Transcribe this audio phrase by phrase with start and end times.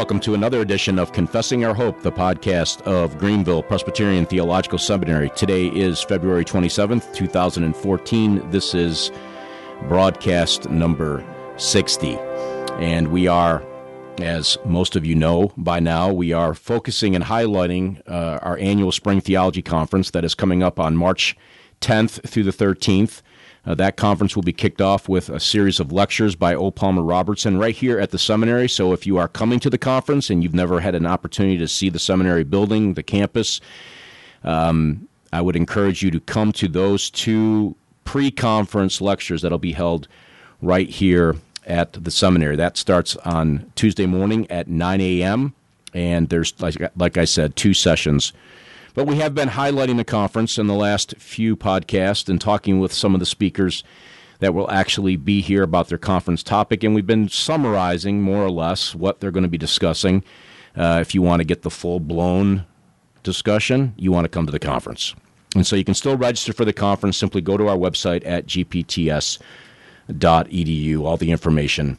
[0.00, 5.28] Welcome to another edition of Confessing Our Hope, the podcast of Greenville Presbyterian Theological Seminary.
[5.36, 8.50] Today is February 27th, 2014.
[8.50, 9.12] This is
[9.88, 11.22] broadcast number
[11.58, 12.14] 60.
[12.78, 13.62] And we are,
[14.22, 18.92] as most of you know by now, we are focusing and highlighting uh, our annual
[18.92, 21.36] Spring Theology Conference that is coming up on March
[21.82, 23.20] 10th through the 13th.
[23.66, 26.70] Uh, that conference will be kicked off with a series of lectures by O.
[26.70, 28.68] Palmer Robertson right here at the seminary.
[28.68, 31.68] So if you are coming to the conference and you've never had an opportunity to
[31.68, 33.60] see the seminary building, the campus,
[34.44, 39.72] um, I would encourage you to come to those two pre conference lectures that'll be
[39.72, 40.08] held
[40.62, 42.56] right here at the seminary.
[42.56, 45.54] That starts on Tuesday morning at 9 a.m.
[45.92, 48.32] And there's, like, like I said, two sessions
[49.00, 52.92] but we have been highlighting the conference in the last few podcasts and talking with
[52.92, 53.82] some of the speakers
[54.40, 56.84] that will actually be here about their conference topic.
[56.84, 60.22] And we've been summarizing more or less what they're going to be discussing.
[60.76, 62.66] Uh, if you want to get the full blown
[63.22, 65.14] discussion, you want to come to the conference.
[65.56, 67.16] And so you can still register for the conference.
[67.16, 69.40] Simply go to our website at gpts.edu.
[71.00, 71.98] All the information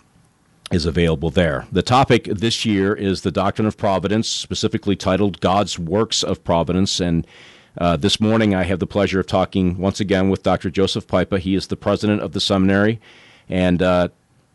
[0.72, 1.67] is available there.
[1.72, 7.00] The topic this year is the doctrine of providence, specifically titled God's Works of Providence.
[7.00, 7.28] And
[7.78, 10.69] uh, this morning I have the pleasure of talking once again with Dr.
[10.69, 11.39] Joseph Pipa.
[11.39, 13.00] He is the president of the seminary.
[13.50, 14.09] And uh,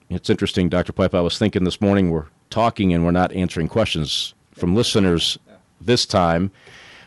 [0.09, 0.93] it's interesting, Dr.
[0.93, 5.39] Pipa, I was thinking this morning we're talking and we're not answering questions from listeners
[5.81, 6.51] this time.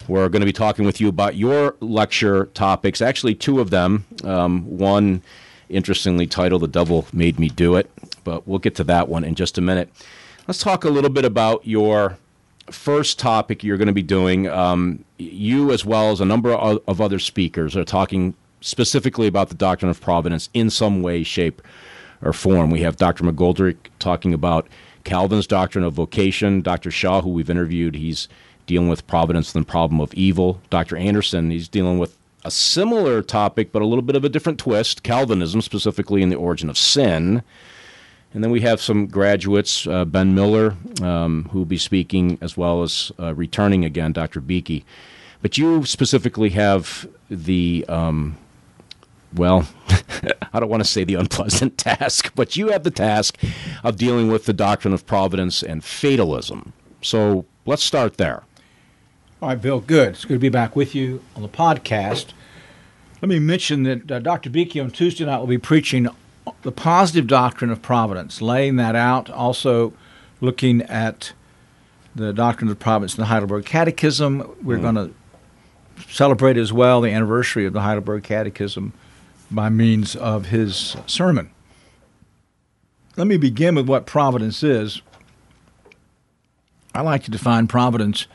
[0.08, 4.06] We're going to be talking with you about your lecture topics, actually, two of them.
[4.24, 5.22] Um, one,
[5.70, 7.90] interestingly titled The Devil Made Me Do It
[8.30, 9.90] but we'll get to that one in just a minute.
[10.48, 12.20] Let's talk a little bit about your
[12.70, 14.48] first topic you're going to be doing.
[14.48, 19.56] Um, you, as well as a number of other speakers, are talking specifically about the
[19.56, 21.62] doctrine of providence in some way, shape,
[22.22, 22.70] or form.
[22.70, 23.24] We have Dr.
[23.24, 24.68] McGoldrick talking about
[25.04, 26.62] Calvin's doctrine of vocation.
[26.62, 26.92] Dr.
[26.92, 28.28] Shaw, who we've interviewed, he's
[28.68, 30.62] dealing with providence and the problem of evil.
[30.70, 30.98] Dr.
[30.98, 35.04] Anderson, he's dealing with a similar topic, but a little bit of a different twist
[35.04, 37.44] Calvinism, specifically in the origin of sin.
[38.34, 42.56] And then we have some graduates, uh, Ben Miller, um, who will be speaking, as
[42.56, 44.40] well as uh, returning again, Dr.
[44.40, 44.86] Beeke.
[45.42, 48.38] But you specifically have the, um,
[49.34, 49.68] well,
[50.54, 53.38] I don't want to say the unpleasant task, but you have the task
[53.84, 56.74] of dealing with the doctrine of providence and fatalism.
[57.02, 58.44] So let's start there.
[59.42, 60.10] All right, Bill, good.
[60.10, 62.34] It's good to be back with you on the podcast.
[63.22, 64.50] Let me mention that uh, Dr.
[64.50, 66.10] Beeke on Tuesday night will be preaching
[66.64, 69.94] the positive doctrine of providence, laying that out, also
[70.42, 71.32] looking at
[72.14, 74.58] the doctrine of providence in the Heidelberg Catechism.
[74.62, 74.82] We're mm.
[74.82, 75.14] going to
[76.10, 78.92] celebrate as well the anniversary of the Heidelberg Catechism
[79.50, 81.50] by means of his sermon.
[83.16, 85.02] Let me begin with what providence is.
[86.94, 88.28] I like to define providence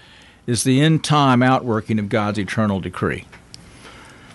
[0.47, 3.25] as the end time outworking of God's eternal decree.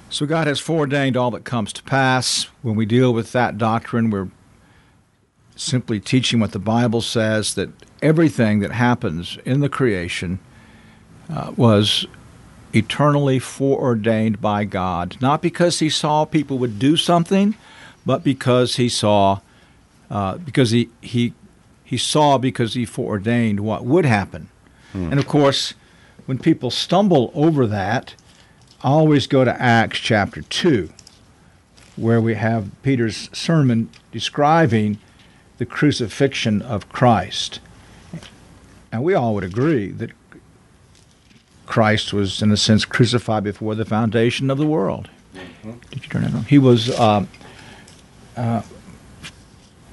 [0.09, 2.47] So God has foreordained all that comes to pass.
[2.61, 4.29] When we deal with that doctrine, we're
[5.55, 7.69] simply teaching what the Bible says that
[8.01, 10.39] everything that happens in the creation
[11.29, 12.07] uh, was
[12.73, 17.55] eternally foreordained by God, not because He saw people would do something,
[18.05, 19.39] but because He saw,
[20.09, 21.33] uh, because He He
[21.83, 24.49] He saw because He foreordained what would happen.
[24.93, 25.11] Hmm.
[25.11, 25.73] And of course,
[26.29, 28.13] when people stumble over that,
[28.83, 30.91] always go to Acts chapter 2,
[31.95, 34.99] where we have Peter's sermon describing
[35.57, 37.59] the crucifixion of Christ.
[38.91, 40.11] And we all would agree that
[41.65, 45.09] Christ was, in a sense, crucified before the foundation of the world.
[45.33, 45.71] Mm-hmm.
[45.89, 46.43] Did you turn it on?
[46.43, 47.25] He was uh,
[48.37, 48.61] uh,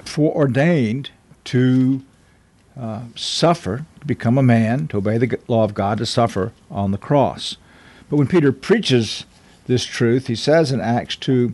[0.05, 1.09] foreordained
[1.45, 2.03] to
[2.79, 6.91] uh, suffer, to become a man, to obey the law of God, to suffer on
[6.91, 7.57] the cross.
[8.09, 9.25] But when Peter preaches
[9.65, 11.53] this truth, he says in Acts 2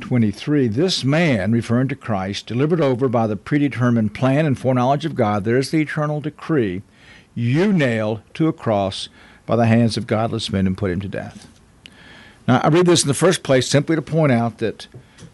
[0.00, 5.14] 23, this man, referring to Christ, delivered over by the predetermined plan and foreknowledge of
[5.14, 6.82] God, there is the eternal decree,
[7.34, 9.10] you nailed to a cross
[9.44, 11.48] by the hands of godless men and put him to death.
[12.48, 14.86] Now, I read this in the first place simply to point out that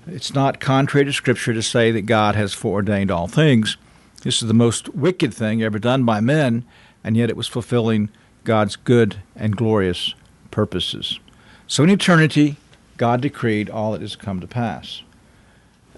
[0.07, 3.77] it's not contrary to Scripture to say that God has foreordained all things.
[4.27, 6.65] This is the most wicked thing ever done by men,
[7.05, 8.09] and yet it was fulfilling
[8.43, 10.17] God's good and glorious
[10.51, 11.21] purposes.
[11.69, 12.57] So in eternity,
[12.97, 15.05] God decreed all that has come to pass.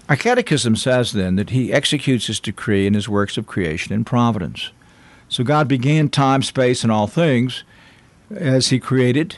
[0.07, 4.05] Our catechism says then that he executes his decree in his works of creation and
[4.05, 4.69] providence.
[5.27, 7.63] So God began time, space, and all things
[8.29, 9.37] as he created.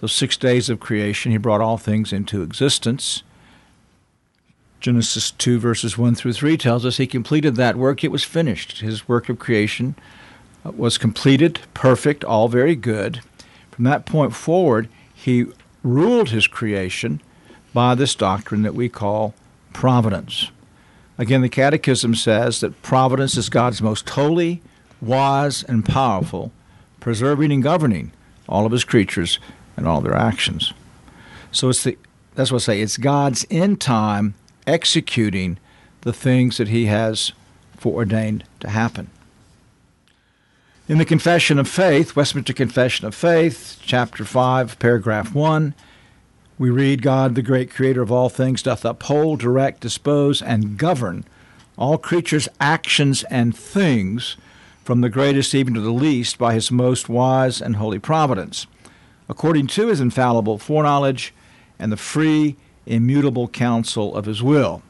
[0.00, 3.22] Those six days of creation, he brought all things into existence.
[4.82, 8.02] Genesis 2, verses 1 through 3 tells us he completed that work.
[8.02, 8.80] It was finished.
[8.80, 9.94] His work of creation
[10.66, 13.20] uh, was completed, perfect, all very good.
[13.70, 15.46] From that point forward, he
[15.84, 17.22] ruled his creation
[17.72, 19.34] by this doctrine that we call
[19.72, 20.50] providence.
[21.16, 24.62] Again, the Catechism says that providence is God's most holy,
[25.00, 26.50] wise, and powerful,
[26.98, 28.10] preserving and governing
[28.48, 29.38] all of his creatures
[29.76, 30.72] and all their actions.
[31.52, 31.96] So it's the
[32.34, 34.34] that's what I say, it's God's in time
[34.66, 35.58] executing
[36.02, 37.32] the things that he has
[37.76, 39.10] foreordained to happen.
[40.88, 45.74] In the Confession of Faith, Westminster Confession of Faith, chapter 5, paragraph 1,
[46.58, 51.24] we read God, the great creator of all things, doth uphold, direct, dispose, and govern
[51.78, 54.36] all creatures' actions and things,
[54.84, 58.66] from the greatest even to the least, by his most wise and holy providence,
[59.28, 61.32] according to his infallible foreknowledge
[61.78, 62.56] and the free
[62.86, 64.82] immutable counsel of his will,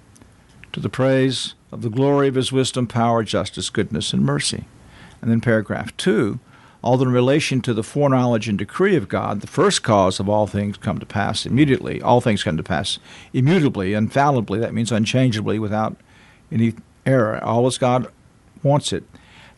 [0.73, 4.65] to the praise of the glory of his wisdom, power, justice, goodness, and mercy.
[5.21, 6.41] And then paragraph 2
[6.83, 10.47] although in relation to the foreknowledge and decree of God, the first cause of all
[10.47, 12.03] things come to pass immediately.
[12.03, 12.99] All things come to pass
[13.33, 14.59] immutably, infallibly.
[14.59, 15.97] That means unchangeably, without
[16.51, 16.75] any
[17.07, 17.43] error.
[17.43, 18.09] All as God
[18.63, 19.05] wants it.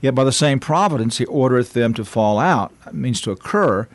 [0.00, 2.72] Yet by the same providence he ordereth them to fall out.
[2.84, 3.88] That means to occur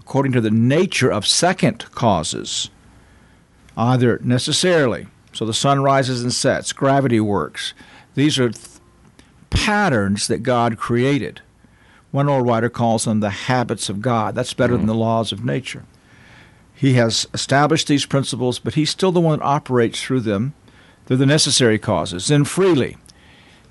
[0.00, 2.68] according to the nature of second causes
[3.76, 5.06] either necessarily.
[5.32, 7.74] So the sun rises and sets, gravity works.
[8.14, 8.68] These are th-
[9.50, 11.40] patterns that God created.
[12.10, 14.34] One old writer calls them the habits of God.
[14.34, 14.78] That's better mm.
[14.78, 15.84] than the laws of nature.
[16.74, 20.54] He has established these principles, but he's still the one that operates through them.
[21.06, 22.28] They're the necessary causes.
[22.28, 22.96] Then freely,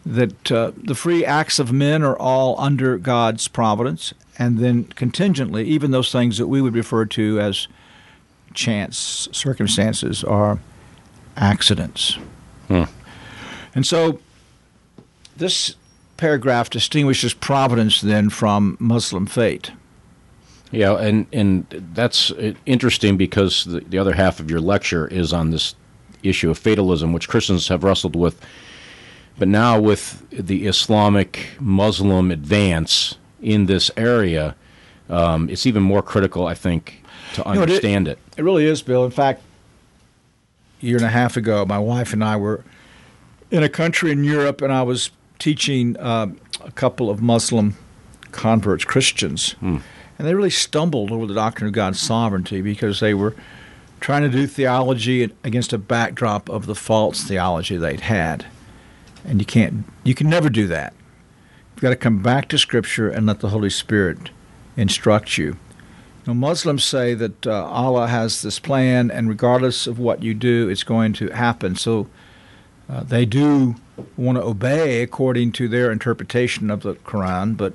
[0.06, 5.66] that uh, the free acts of men are all under God's providence, and then contingently,
[5.66, 7.68] even those things that we would refer to as
[8.54, 10.60] chance circumstances are
[11.36, 12.18] accidents.
[12.68, 12.84] Hmm.
[13.76, 14.20] And so
[15.38, 15.76] this
[16.18, 19.72] paragraph distinguishes providence then from Muslim fate.
[20.72, 22.32] Yeah, and, and that's
[22.66, 25.76] interesting because the, the other half of your lecture is on this
[26.24, 28.44] issue of fatalism, which Christians have wrestled with.
[29.38, 34.56] But now, with the Islamic Muslim advance in this area,
[35.10, 37.04] um, it's even more critical, I think,
[37.34, 38.20] to understand it, it.
[38.38, 39.06] It really is, Bill.
[39.06, 39.42] In fact,
[40.82, 42.64] a year and a half ago, my wife and I were
[43.52, 46.28] in a country in Europe, and I was teaching uh,
[46.64, 47.76] a couple of Muslim
[48.32, 49.78] converts, Christians, hmm.
[50.18, 53.36] and they really stumbled over the doctrine of God's sovereignty because they were
[54.00, 58.46] trying to do theology against a backdrop of the false theology they'd had,
[59.24, 60.94] and you can't, you can never do that.
[61.76, 64.32] You've got to come back to Scripture and let the Holy Spirit
[64.76, 65.58] instruct you.
[66.26, 70.70] Now, Muslims say that uh, Allah has this plan, and regardless of what you do,
[70.70, 71.76] it's going to happen.
[71.76, 72.08] So
[72.90, 73.76] uh, they do
[74.16, 77.74] want to obey according to their interpretation of the Quran, but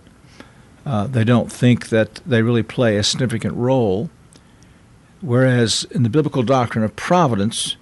[0.86, 4.08] uh, they don't think that they really play a significant role.
[5.20, 7.76] Whereas in the biblical doctrine of providence,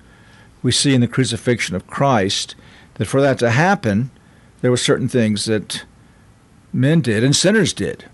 [0.63, 2.57] we see in the crucifixion of Christ
[2.95, 4.11] that for that to happen,
[4.63, 5.85] there were certain things that
[6.73, 8.07] men did and sinners did.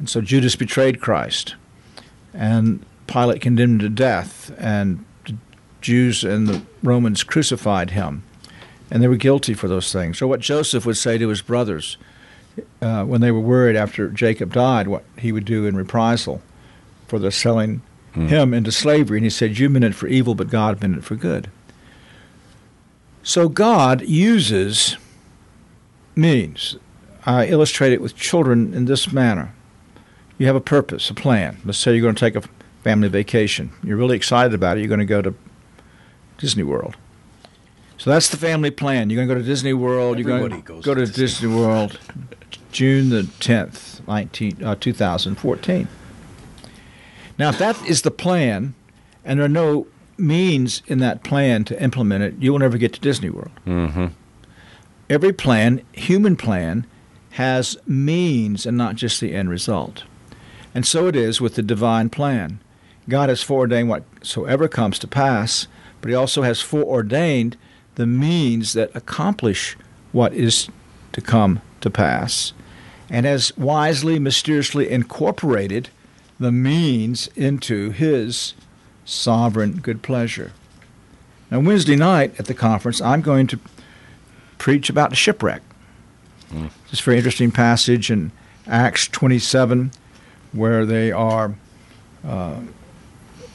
[0.00, 1.54] And so Judas betrayed Christ
[2.34, 5.36] and Pilate condemned him to death, and the
[5.80, 8.22] Jews and the Romans crucified him,
[8.90, 10.18] and they were guilty for those things.
[10.18, 11.96] So, what Joseph would say to his brothers
[12.80, 16.40] uh, when they were worried after Jacob died, what he would do in reprisal
[17.08, 17.82] for their selling
[18.14, 18.26] hmm.
[18.26, 21.04] him into slavery, and he said, "You meant it for evil, but God meant it
[21.04, 21.50] for good."
[23.22, 24.96] So God uses
[26.14, 26.76] means.
[27.26, 29.52] I illustrate it with children in this manner
[30.40, 31.58] you have a purpose, a plan.
[31.66, 32.48] Let's say you're going to take a
[32.82, 33.72] family vacation.
[33.84, 34.80] You're really excited about it.
[34.80, 35.34] You're going to go to
[36.38, 36.96] Disney World.
[37.98, 39.10] So that's the family plan.
[39.10, 40.18] You're going to go to Disney World.
[40.18, 41.98] Everybody you're going to go to, Disney, Disney World
[42.72, 45.88] June the 10th, 19, uh, 2014.
[47.38, 48.72] Now, if that is the plan
[49.26, 52.94] and there are no means in that plan to implement it, you will never get
[52.94, 53.52] to Disney World.
[53.66, 54.06] Mm-hmm.
[55.10, 56.86] Every plan, human plan,
[57.32, 60.04] has means and not just the end result.
[60.74, 62.60] And so it is with the divine plan.
[63.08, 65.66] God has foreordained whatsoever comes to pass,
[66.00, 67.56] but He also has foreordained
[67.96, 69.76] the means that accomplish
[70.12, 70.68] what is
[71.12, 72.52] to come to pass,
[73.08, 75.88] and has wisely, mysteriously incorporated
[76.38, 78.54] the means into His
[79.04, 80.52] sovereign good pleasure.
[81.50, 83.58] Now, Wednesday night at the conference, I'm going to
[84.58, 85.62] preach about the shipwreck.
[86.52, 86.70] Mm.
[86.90, 88.30] This very interesting passage in
[88.68, 89.90] Acts 27
[90.52, 91.54] where they are
[92.24, 92.60] uh,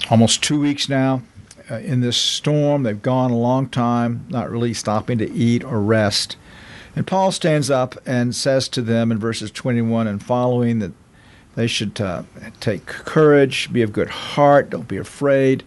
[0.09, 1.21] almost two weeks now
[1.69, 2.83] uh, in this storm.
[2.83, 6.37] They've gone a long time, not really stopping to eat or rest.
[6.95, 10.93] And Paul stands up and says to them in verses 21 and following that
[11.55, 12.23] they should uh,
[12.59, 15.63] take courage, be of good heart, don't be afraid,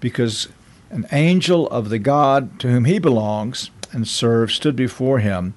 [0.00, 0.48] because
[0.90, 5.54] an angel of the God to whom he belongs and serves stood before him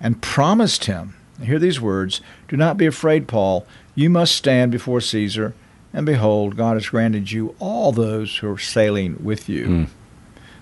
[0.00, 1.14] and promised him.
[1.42, 3.66] Hear these words Do not be afraid, Paul.
[3.98, 5.54] You must stand before Caesar,
[5.92, 9.66] and behold, God has granted you all those who are sailing with you.
[9.66, 9.88] Mm.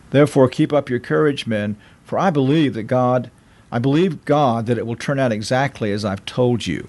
[0.08, 3.30] Therefore, keep up your courage, men, for I believe that God
[3.70, 6.88] I believe God that it will turn out exactly as I've told you.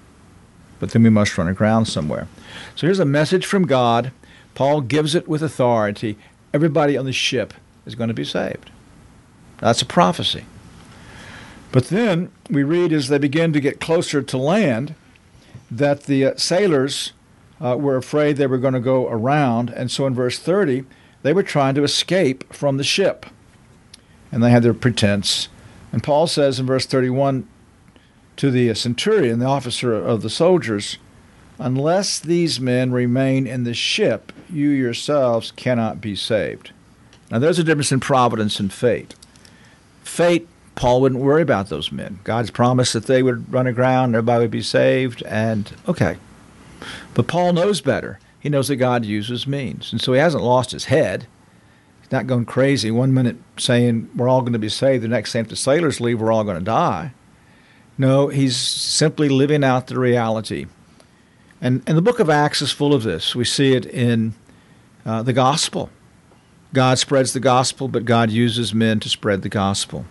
[0.78, 2.28] But then we must run aground somewhere.
[2.74, 4.10] So here's a message from God.
[4.54, 6.16] Paul gives it with authority.
[6.54, 7.52] Everybody on the ship
[7.84, 8.70] is going to be saved.
[9.58, 10.46] That's a prophecy.
[11.72, 14.94] But then we read as they begin to get closer to land
[15.70, 17.12] that the uh, sailors
[17.60, 19.70] uh, were afraid they were going to go around.
[19.70, 20.84] And so in verse 30,
[21.22, 23.26] they were trying to escape from the ship.
[24.30, 25.48] And they had their pretense
[25.92, 27.48] and Paul says in verse 31
[28.36, 30.98] to the centurion, the officer of the soldiers,
[31.60, 36.70] Unless these men remain in the ship, you yourselves cannot be saved.
[37.32, 39.16] Now, there's a difference in providence and fate.
[40.04, 40.46] Fate,
[40.78, 42.20] Paul wouldn't worry about those men.
[42.24, 46.16] God's promised that they would run aground, everybody would be saved, and okay.
[47.14, 48.18] But Paul knows better.
[48.40, 49.92] He knows that God uses means.
[49.92, 51.26] And so he hasn't lost his head
[52.08, 52.90] He's not going crazy.
[52.90, 56.00] One minute saying we're all going to be saved, the next saying if the sailors
[56.00, 57.12] leave, we're all going to die.
[57.98, 60.66] No, he's simply living out the reality.
[61.60, 63.36] And, and the book of Acts is full of this.
[63.36, 64.32] We see it in
[65.04, 65.90] uh, the gospel.
[66.72, 70.06] God spreads the gospel, but God uses men to spread the gospel.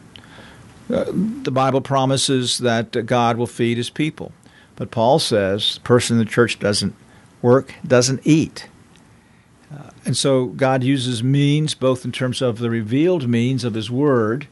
[0.90, 1.06] Uh,
[1.44, 4.32] the Bible promises that God will feed his people.
[4.76, 6.96] But Paul says the person in the church doesn't
[7.42, 8.68] work, doesn't eat.
[9.74, 13.92] Uh, and so God uses means, both in terms of the revealed means of His
[13.92, 14.48] Word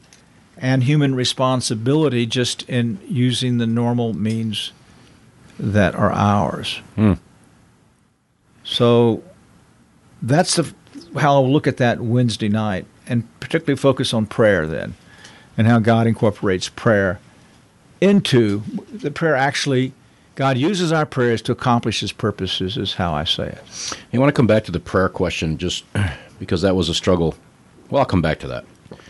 [0.58, 4.72] and human responsibility, just in using the normal means
[5.58, 6.80] that are ours.
[6.96, 7.14] Hmm.
[8.64, 9.22] So
[10.20, 10.74] that's the,
[11.18, 14.94] how I'll look at that Wednesday night, and particularly focus on prayer then,
[15.56, 17.18] and how God incorporates prayer
[18.00, 19.92] into the prayer actually
[20.36, 23.98] God uses our prayers to accomplish His purposes, is how I say it.
[24.12, 25.84] You want to come back to the prayer question, just
[26.38, 27.34] because that was a struggle.
[27.90, 28.64] Well, I'll come back to that.
[28.90, 29.00] But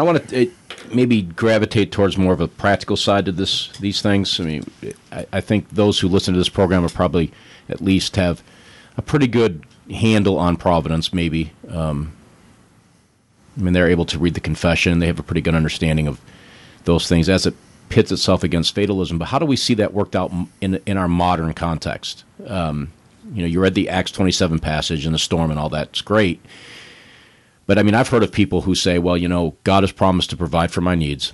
[0.00, 0.50] I want to
[0.92, 4.38] maybe gravitate towards more of a practical side to this these things.
[4.38, 4.70] I mean,
[5.10, 7.32] I, I think those who listen to this program are probably
[7.68, 8.42] at least have
[8.96, 11.12] a pretty good handle on providence.
[11.12, 12.12] Maybe, um,
[13.56, 14.98] I mean, they're able to read the confession.
[14.98, 16.20] They have a pretty good understanding of
[16.84, 17.54] those things as it
[17.88, 19.18] pits itself against fatalism.
[19.18, 22.24] But how do we see that worked out in in our modern context?
[22.46, 22.92] Um,
[23.32, 26.00] you know, you read the Acts twenty seven passage and the storm and all that's
[26.00, 26.40] great.
[27.66, 30.30] But I mean, I've heard of people who say, "Well, you know, God has promised
[30.30, 31.32] to provide for my needs,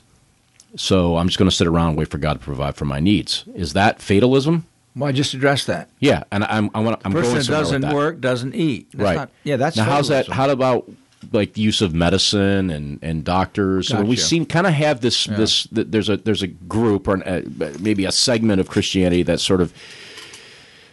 [0.77, 3.01] so I'm just going to sit around and wait for God to provide for my
[3.01, 4.67] needs." Is that fatalism?
[4.95, 5.89] Well, I just addressed that.
[6.01, 8.91] Yeah, and I'm I want I'm person going that doesn't work doesn't eat.
[8.93, 9.17] That's right.
[9.17, 9.85] Not, yeah, that's now.
[9.85, 10.29] How's that?
[10.29, 10.91] How about
[11.33, 13.89] like the use of medicine and, and doctors.
[13.89, 14.03] Gotcha.
[14.03, 15.37] So we seem kind of have this yeah.
[15.37, 19.41] this there's a there's a group or an, uh, maybe a segment of Christianity that
[19.41, 19.73] sort of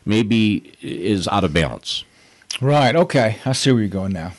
[0.06, 2.04] maybe is out of balance.
[2.62, 2.96] Right.
[2.96, 3.38] Okay.
[3.46, 4.34] I see where you're going now.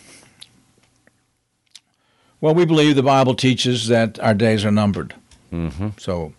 [2.41, 5.15] Well, we believe the Bible teaches that our days are numbered.
[5.53, 5.89] Mm-hmm.
[5.99, 6.33] So,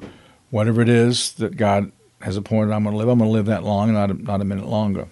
[0.50, 1.92] whatever it is that God
[2.22, 4.42] has appointed I'm going to live, I'm going to live that long, not a, not
[4.42, 5.08] a minute longer.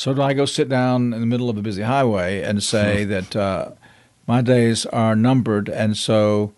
[0.00, 3.04] So do I go sit down in the middle of a busy highway and say
[3.04, 3.72] that uh,
[4.26, 6.54] my days are numbered, and so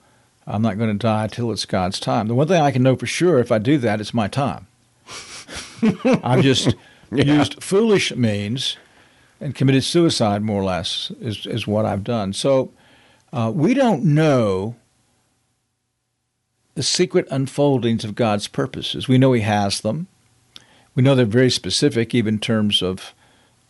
[0.47, 2.29] I'm not going to die till it's God's time?
[2.29, 4.69] The one thing I can know for sure, if I do that, it's my time.
[6.23, 6.77] I've just
[7.11, 7.25] yeah.
[7.25, 8.77] used foolish means
[9.41, 12.33] and committed suicide, more or less, is is what I've done.
[12.35, 12.71] So
[13.33, 14.77] uh, we don't know
[16.77, 19.09] the secret unfoldings of God's purposes.
[19.09, 20.07] We know He has them.
[20.95, 23.13] We know they're very specific, even in terms of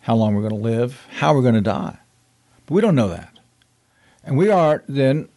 [0.02, 1.98] how long we're going to live, how we're going to die.
[2.66, 3.38] But we don't know that.
[4.24, 5.28] And we are then,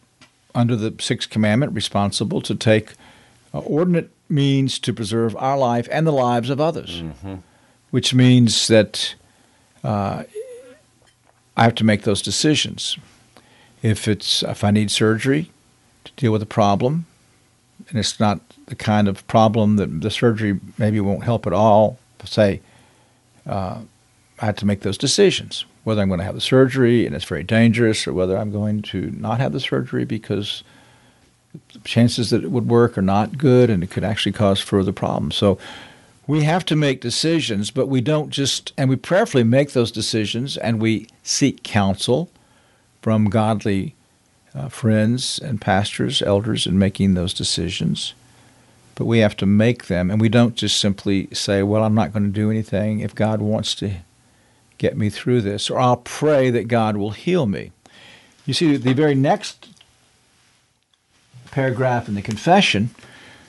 [0.54, 2.92] under the sixth commandment, responsible to take
[3.52, 7.36] uh, ordinate means to preserve our life and the lives of others, mm-hmm.
[7.90, 9.14] which means that
[9.84, 10.24] uh,
[11.56, 12.98] I have to make those decisions.
[13.82, 15.50] If it's if I need surgery
[16.04, 17.06] to deal with a problem,
[17.88, 21.98] and it's not the kind of problem that the surgery maybe won't help at all,
[22.24, 22.60] say,
[23.46, 23.82] uh,
[24.40, 27.24] I had to make those decisions whether I'm going to have the surgery and it's
[27.24, 30.64] very dangerous, or whether I'm going to not have the surgery because
[31.72, 34.90] the chances that it would work are not good and it could actually cause further
[34.90, 35.36] problems.
[35.36, 35.58] So
[36.26, 40.56] we have to make decisions, but we don't just, and we prayerfully make those decisions
[40.56, 42.30] and we seek counsel
[43.00, 43.94] from godly
[44.56, 48.12] uh, friends and pastors, elders, in making those decisions.
[48.96, 52.12] But we have to make them, and we don't just simply say, Well, I'm not
[52.12, 53.98] going to do anything if God wants to
[54.78, 57.72] get me through this, or I'll pray that God will heal me.
[58.44, 59.68] You see, the very next
[61.50, 62.90] paragraph in the confession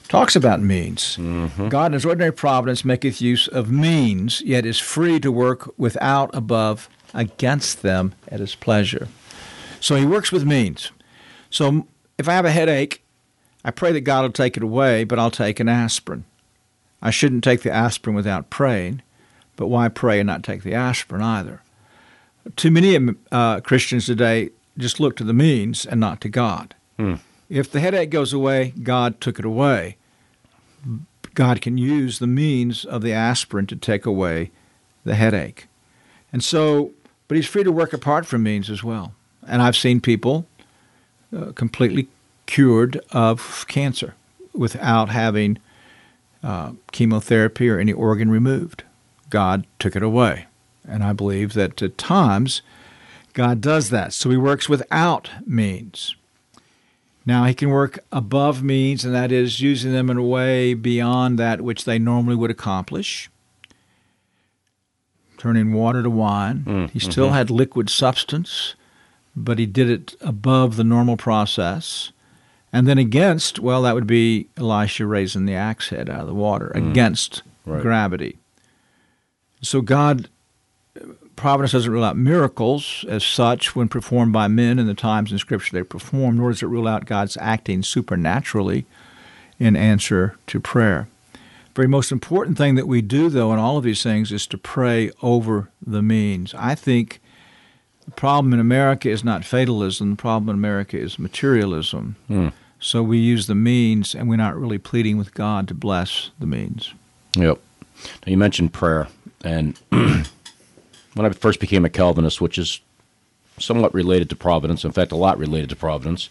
[0.08, 1.18] talks about means.
[1.18, 1.68] Mm-hmm.
[1.70, 6.34] God in his ordinary providence maketh use of means, yet is free to work without,
[6.34, 9.08] above, against them at his pleasure.
[9.80, 10.92] So he works with means.
[11.50, 13.04] So if I have a headache,
[13.64, 16.24] I pray that God will take it away, but I'll take an aspirin.
[17.02, 19.02] I shouldn't take the aspirin without praying,
[19.58, 21.62] but why pray and not take the aspirin either?
[22.56, 22.98] Too many
[23.30, 26.76] uh, Christians today just look to the means and not to God.
[26.98, 27.16] Hmm.
[27.50, 29.98] If the headache goes away, God took it away.
[31.34, 34.52] God can use the means of the aspirin to take away
[35.04, 35.68] the headache.
[36.32, 36.92] And so,
[37.28, 39.14] but He's free to work apart from means as well.
[39.48, 40.46] And I've seen people
[41.36, 42.08] uh, completely
[42.46, 44.16] cured of cancer
[44.54, 45.60] without having
[46.44, 48.84] uh, chemotherapy or any organ removed.
[49.30, 50.46] God took it away.
[50.88, 52.62] And I believe that at times
[53.34, 54.14] God does that.
[54.14, 56.16] So He works without means.
[57.28, 61.38] Now, he can work above means, and that is using them in a way beyond
[61.38, 63.30] that which they normally would accomplish.
[65.38, 66.64] Turning water to wine.
[66.66, 67.36] Mm, he still mm-hmm.
[67.36, 68.76] had liquid substance,
[69.36, 72.14] but he did it above the normal process.
[72.72, 76.34] And then against, well, that would be Elisha raising the axe head out of the
[76.34, 76.92] water, Mm.
[76.92, 77.82] against Right.
[77.82, 78.38] gravity.
[79.62, 80.30] So God
[81.36, 85.38] providence doesn't rule out miracles as such when performed by men in the times in
[85.38, 88.86] Scripture they perform, nor does it rule out God's acting supernaturally
[89.60, 91.08] in answer to prayer.
[91.76, 94.58] Very most important thing that we do, though, in all of these things is to
[94.58, 96.56] pray over the means.
[96.56, 97.22] I think
[98.06, 102.16] the problem in America is not fatalism, the problem in America is materialism.
[102.28, 102.48] Hmm.
[102.80, 106.46] So we use the means and we're not really pleading with God to bless the
[106.46, 106.94] means.
[107.36, 107.60] Yep.
[108.26, 109.08] Now you mentioned prayer,
[109.44, 110.26] and when
[111.18, 112.82] I first became a Calvinist, which is
[113.60, 116.30] somewhat related to providence, in fact, a lot related to providence,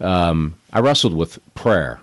[0.00, 2.00] um, I wrestled with prayer.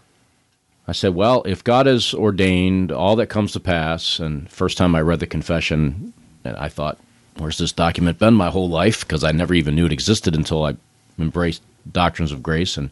[0.88, 4.96] I said, well, if God has ordained all that comes to pass, and first time
[4.96, 6.98] I read the confession, and I thought,
[7.38, 9.02] where's this document been my whole life?
[9.02, 10.76] Because I never even knew it existed until I
[11.18, 12.90] embraced doctrines of grace and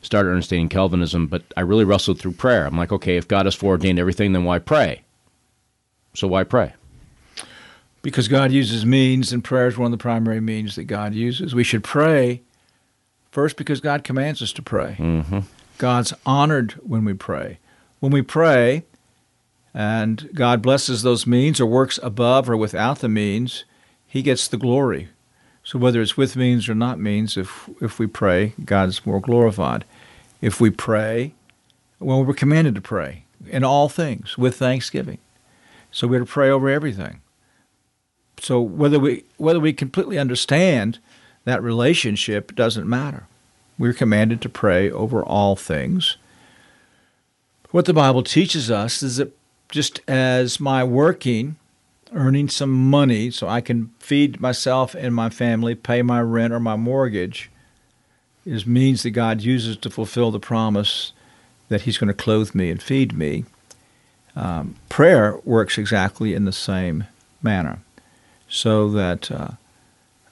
[0.00, 1.26] started understanding Calvinism.
[1.26, 2.66] But I really wrestled through prayer.
[2.66, 5.02] I'm like, okay, if God has foreordained everything, then why pray?
[6.14, 6.74] So why pray?
[8.02, 11.54] Because God uses means, and prayer is one of the primary means that God uses.
[11.54, 12.42] We should pray
[13.30, 14.96] first because God commands us to pray.
[14.98, 15.40] Mm-hmm.
[15.78, 17.58] God's honored when we pray.
[18.00, 18.84] When we pray,
[19.74, 23.64] and God blesses those means or works above or without the means,
[24.06, 25.08] He gets the glory.
[25.62, 29.84] So whether it's with means or not means, if if we pray, God's more glorified.
[30.40, 31.34] If we pray,
[32.00, 35.18] well, we're commanded to pray in all things with thanksgiving.
[35.90, 37.20] So we're to pray over everything.
[38.40, 40.98] So whether we whether we completely understand
[41.44, 43.26] that relationship doesn't matter.
[43.78, 46.16] We're commanded to pray over all things.
[47.70, 49.36] What the Bible teaches us is that
[49.70, 51.56] just as my working,
[52.12, 56.60] earning some money so I can feed myself and my family, pay my rent or
[56.60, 57.50] my mortgage,
[58.44, 61.12] is means that God uses to fulfill the promise
[61.68, 63.44] that He's going to clothe me and feed me.
[64.36, 67.04] Um, prayer works exactly in the same
[67.42, 67.80] manner,
[68.48, 69.48] so that uh,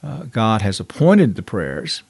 [0.03, 2.03] uh, God has appointed the prayers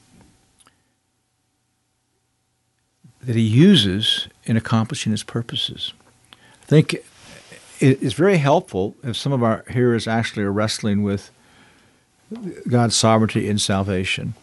[3.22, 5.92] that He uses in accomplishing His purposes.
[6.32, 6.94] I think
[7.80, 11.30] it is very helpful if some of our hearers actually are wrestling with
[12.68, 14.34] God's sovereignty in salvation.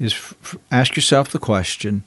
[0.00, 2.02] Is f- ask yourself the question: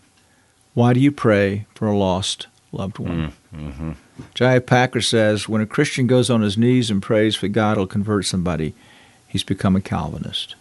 [0.73, 3.33] Why do you pray for a lost loved one?
[3.53, 3.91] Mm-hmm.
[4.33, 4.59] J.I.
[4.59, 8.25] Packer says, when a Christian goes on his knees and prays for God will convert
[8.25, 8.73] somebody,
[9.27, 10.55] he's become a Calvinist.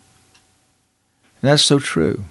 [1.42, 2.24] And that's so true.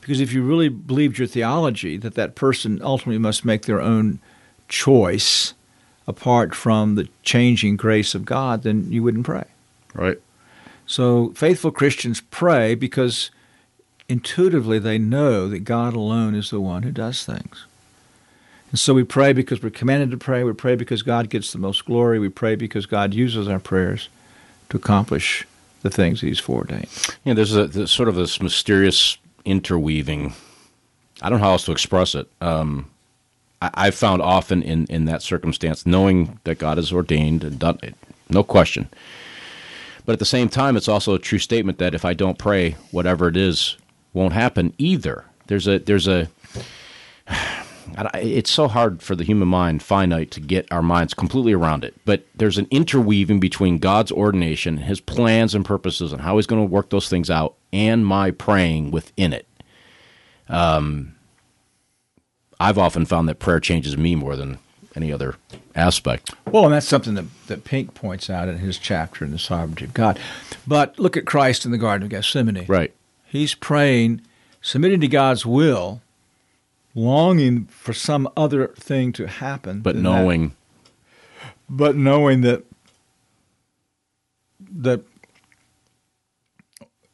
[0.00, 4.18] Because if you really believed your theology that that person ultimately must make their own
[4.68, 5.54] choice
[6.06, 9.44] apart from the changing grace of God, then you wouldn't pray.
[9.94, 10.18] Right.
[10.86, 13.30] So faithful Christians pray because
[14.08, 17.66] intuitively they know that God alone is the one who does things.
[18.72, 20.42] And so we pray because we're commanded to pray.
[20.44, 22.18] We pray because God gets the most glory.
[22.18, 24.08] We pray because God uses our prayers
[24.70, 25.46] to accomplish
[25.82, 26.88] the things He's foreordained.
[27.24, 30.34] Yeah, there's a there's sort of this mysterious interweaving.
[31.20, 32.28] I don't know how else to express it.
[32.40, 32.90] Um,
[33.60, 37.94] I've found often in, in that circumstance, knowing that God has ordained and done it,
[38.28, 38.88] no question.
[40.04, 42.72] But at the same time, it's also a true statement that if I don't pray,
[42.90, 43.76] whatever it is
[44.14, 45.26] won't happen either.
[45.46, 46.28] There's a there's a
[48.14, 51.94] it's so hard for the human mind, finite, to get our minds completely around it.
[52.04, 56.62] But there's an interweaving between God's ordination, His plans and purposes, and how He's going
[56.62, 59.46] to work those things out, and my praying within it.
[60.48, 61.14] Um,
[62.60, 64.58] I've often found that prayer changes me more than
[64.94, 65.36] any other
[65.74, 66.30] aspect.
[66.46, 69.84] Well, and that's something that, that Pink points out in his chapter in the sovereignty
[69.84, 70.18] of God.
[70.66, 72.66] But look at Christ in the Garden of Gethsemane.
[72.68, 72.92] Right.
[73.26, 74.20] He's praying,
[74.60, 76.02] submitting to God's will,
[76.94, 79.80] longing for some other thing to happen.
[79.80, 80.48] But knowing.
[80.48, 80.56] That.
[81.68, 82.64] But knowing that
[84.74, 85.02] that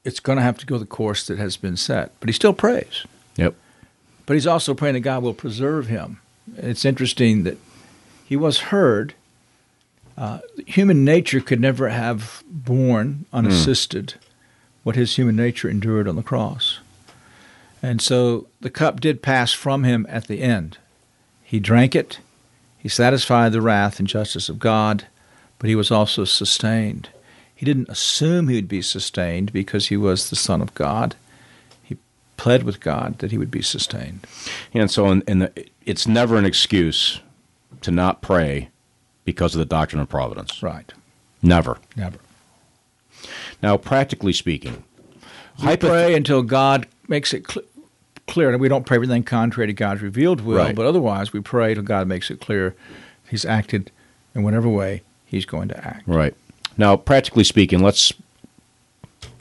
[0.04, 2.12] it's going to have to go the course that has been set.
[2.20, 3.04] But he still prays.
[3.36, 3.54] Yep.
[4.26, 6.20] But he's also praying that God will preserve him.
[6.56, 7.58] It's interesting that
[8.24, 9.14] he was heard.
[10.16, 14.26] Uh, human nature could never have borne unassisted mm.
[14.82, 16.80] what his human nature endured on the cross.
[17.82, 20.78] And so the cup did pass from him at the end.
[21.42, 22.18] He drank it,
[22.78, 25.06] he satisfied the wrath and justice of God,
[25.58, 27.08] but he was also sustained.
[27.54, 31.16] He didn't assume he would be sustained because he was the Son of God.
[31.82, 31.96] He
[32.36, 34.26] pled with God that he would be sustained.
[34.72, 37.20] And so, in, in the, it's never an excuse
[37.80, 38.68] to not pray
[39.24, 40.62] because of the doctrine of providence.
[40.62, 40.92] Right.
[41.42, 41.78] Never.
[41.96, 42.18] Never.
[43.60, 44.84] Now, practically speaking,
[45.64, 47.66] we pray until God makes it cl-
[48.28, 48.50] clear.
[48.50, 50.74] And we don't pray everything contrary to God's revealed will, right.
[50.74, 52.74] but otherwise we pray until God makes it clear
[53.28, 53.90] He's acted
[54.34, 56.06] in whatever way He's going to act.
[56.06, 56.34] Right.
[56.76, 58.12] Now, practically speaking, let's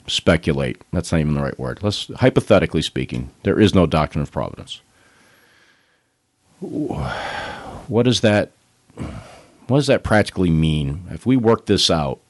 [0.06, 0.82] speculate.
[0.92, 1.82] That's not even the right word.
[1.82, 4.80] Let's hypothetically speaking, there is no doctrine of providence
[6.60, 8.50] what does that
[8.96, 11.04] what does that practically mean?
[11.10, 12.20] If we work this out,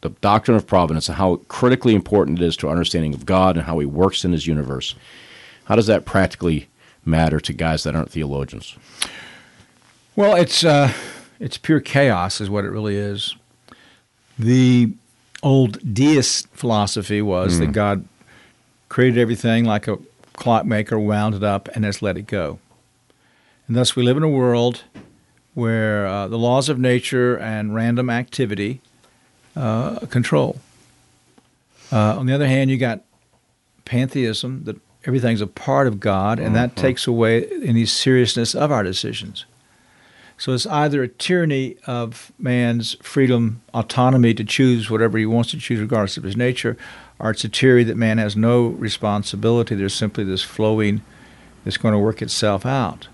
[0.00, 3.56] the doctrine of providence and how critically important it is to our understanding of God
[3.56, 4.94] and how He works in His universe,
[5.68, 6.66] how does that practically
[7.04, 8.74] matter to guys that aren't theologians?
[10.16, 10.92] Well, it's uh,
[11.38, 13.36] it's pure chaos, is what it really is.
[14.38, 14.94] The
[15.42, 17.58] old deist philosophy was mm.
[17.60, 18.08] that God
[18.88, 19.98] created everything like a
[20.32, 22.58] clockmaker, wound it up, and has let it go.
[23.66, 24.84] And thus, we live in a world
[25.52, 28.80] where uh, the laws of nature and random activity
[29.54, 30.60] uh, control.
[31.92, 33.02] Uh, on the other hand, you got
[33.84, 36.80] pantheism that everything's a part of God, and that mm-hmm.
[36.80, 39.44] takes away any seriousness of our decisions.
[40.36, 45.58] So it's either a tyranny of man's freedom, autonomy to choose whatever he wants to
[45.58, 46.76] choose, regardless of his nature,
[47.18, 49.74] or it's a tyranny that man has no responsibility.
[49.74, 51.02] There's simply this flowing
[51.64, 53.08] that's going to work itself out.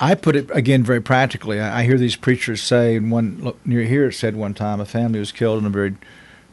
[0.00, 1.60] I put it again very practically.
[1.60, 4.84] I, hear these preachers say, and one look, near here it said one time a
[4.84, 5.96] family was killed in a very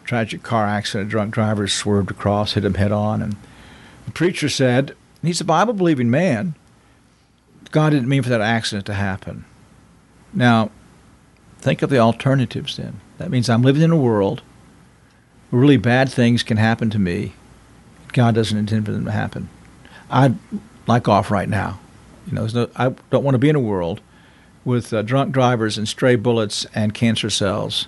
[0.06, 1.08] tragic car accident.
[1.08, 3.36] A drunk driver swerved across, hit him head on, and
[4.12, 6.56] preacher said, "He's a Bible believing man.
[7.72, 9.46] God didn't mean for that accident to happen."
[10.34, 10.72] Now,
[11.60, 12.78] think of the alternatives.
[12.78, 14.42] Then that means I'm living in a world
[15.50, 17.34] where really bad things can happen to me.
[18.14, 19.50] God doesn't intend for them to happen.
[20.10, 20.36] I'd
[20.88, 21.80] like off right now.
[22.28, 24.02] You know, no, I don't want to be in a world
[24.64, 27.88] with uh, drunk drivers and stray bullets and cancer cells.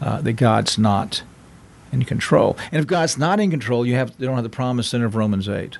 [0.00, 1.22] Uh, that God's not
[1.92, 4.90] in control, and if God's not in control, you have you don't have the promise
[4.90, 5.78] then of Romans eight.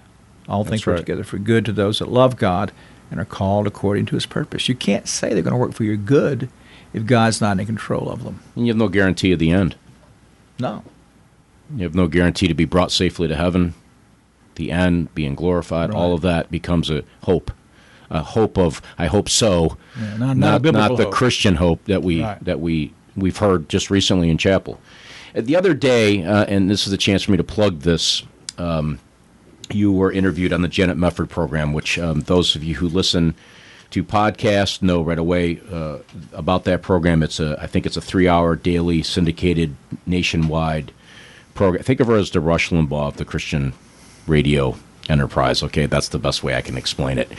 [0.48, 2.72] All things work together for good to those that love God
[3.11, 4.68] and are called according to His purpose.
[4.68, 6.48] You can't say they're going to work for your good
[6.92, 8.40] if God's not in control of them.
[8.55, 9.77] And you have no guarantee of the end.
[10.59, 10.85] No.
[11.75, 13.75] You have no guarantee to be brought safely to heaven,
[14.57, 15.90] the end, being glorified.
[15.90, 15.98] Right.
[15.98, 17.51] All of that becomes a hope
[18.11, 21.14] a hope of I hope so, yeah, not, not, not, not the hope.
[21.14, 22.44] Christian hope that we right.
[22.44, 24.79] that we we've heard just recently in chapel.
[25.35, 28.23] Uh, the other day, uh, and this is a chance for me to plug this.
[28.59, 28.99] Um,
[29.71, 33.35] you were interviewed on the Janet Mefford program, which um, those of you who listen
[33.90, 35.99] to podcasts know right away uh,
[36.33, 37.23] about that program.
[37.23, 40.92] It's a, I think it's a three-hour daily syndicated nationwide
[41.55, 41.83] program.
[41.83, 43.75] Think of her as the Rush Limbaugh of the Christian
[44.27, 44.77] radio
[45.09, 45.62] enterprise.
[45.62, 47.31] Okay, that's the best way I can explain it.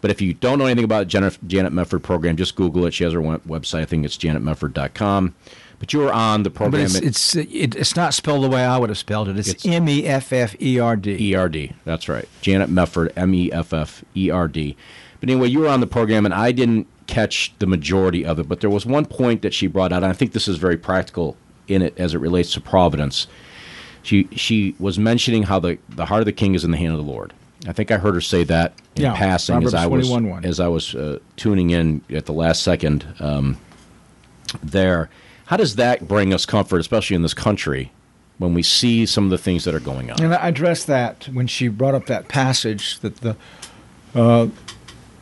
[0.00, 2.94] But if you don't know anything about Janet, Janet Mefford program, just Google it.
[2.94, 3.80] She has her website.
[3.80, 5.34] I think it's janetmefford.com.
[5.78, 6.90] But you were on the program.
[6.92, 9.38] But it's it's, it, it's not spelled the way I would have spelled it.
[9.38, 11.16] It's M E F F E R D.
[11.18, 11.72] E R D.
[11.84, 12.26] That's right.
[12.40, 13.12] Janet Mefford.
[13.16, 14.76] M E F F E R D.
[15.20, 18.48] But anyway, you were on the program, and I didn't catch the majority of it.
[18.48, 20.76] But there was one point that she brought out, and I think this is very
[20.76, 21.36] practical
[21.68, 23.26] in it as it relates to providence.
[24.02, 26.92] She she was mentioning how the the heart of the king is in the hand
[26.92, 27.32] of the Lord.
[27.66, 30.44] I think I heard her say that in yeah, passing Proverbs as I was 1.
[30.44, 33.58] as I was uh, tuning in at the last second um,
[34.62, 35.10] there.
[35.46, 37.92] How does that bring us comfort, especially in this country,
[38.38, 40.22] when we see some of the things that are going on?
[40.22, 43.36] And I addressed that when she brought up that passage that the
[44.14, 44.48] uh,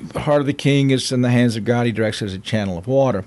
[0.01, 1.87] the heart of the king is in the hands of God.
[1.87, 3.25] He directs it as a channel of water.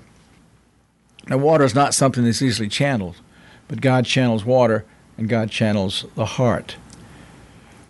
[1.26, 3.16] Now, water is not something that's easily channeled,
[3.66, 4.84] but God channels water
[5.16, 6.76] and God channels the heart.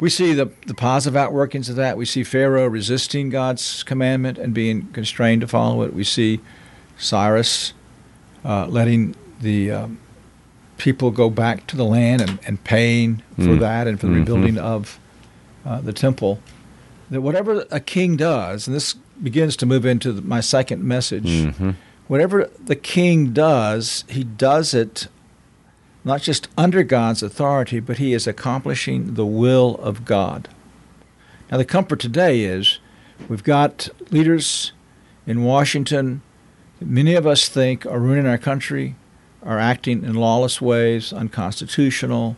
[0.00, 1.96] We see the, the positive outworkings of that.
[1.96, 5.92] We see Pharaoh resisting God's commandment and being constrained to follow it.
[5.92, 6.40] We see
[6.96, 7.74] Cyrus
[8.44, 9.98] uh, letting the um,
[10.76, 13.60] people go back to the land and, and paying for Mm.
[13.60, 14.16] that and for the Mhm.
[14.16, 14.98] rebuilding of
[15.66, 16.40] uh, the temple.
[17.10, 21.26] That whatever a king does, and this begins to move into the, my second message,
[21.28, 21.74] Mhm.
[22.06, 25.08] whatever the king does, he does it
[26.04, 30.48] not just under God's authority, but he is accomplishing the will of God.
[31.50, 32.78] Now, the comfort today is
[33.28, 34.72] we've got leaders
[35.26, 36.22] in Washington
[36.80, 38.96] many of us think are ruining our country,
[39.42, 42.36] are acting in lawless ways, unconstitutional,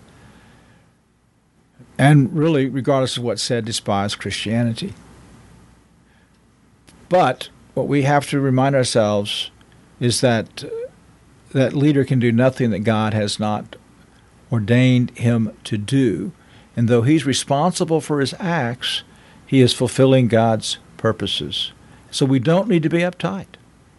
[1.98, 4.94] and really, regardless of what's said, despise Christianity.
[7.10, 9.50] But what we have to remind ourselves
[9.98, 10.64] is that
[11.52, 13.76] that leader can do nothing that God has not
[14.50, 16.32] ordained him to do.
[16.76, 19.02] And though he's responsible for his acts,
[19.46, 21.72] he is fulfilling God's purposes.
[22.10, 23.46] So we don't need to be uptight.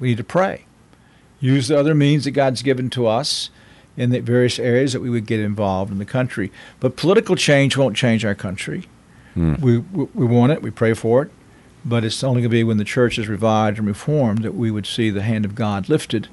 [0.01, 0.65] We need to pray.
[1.39, 3.49] Use the other means that God's given to us
[3.95, 6.51] in the various areas that we would get involved in the country.
[6.79, 8.87] But political change won't change our country.
[9.35, 9.55] Hmm.
[9.61, 11.31] We, we, we want it, we pray for it,
[11.85, 14.71] but it's only going to be when the church is revived and reformed that we
[14.71, 16.27] would see the hand of God lifted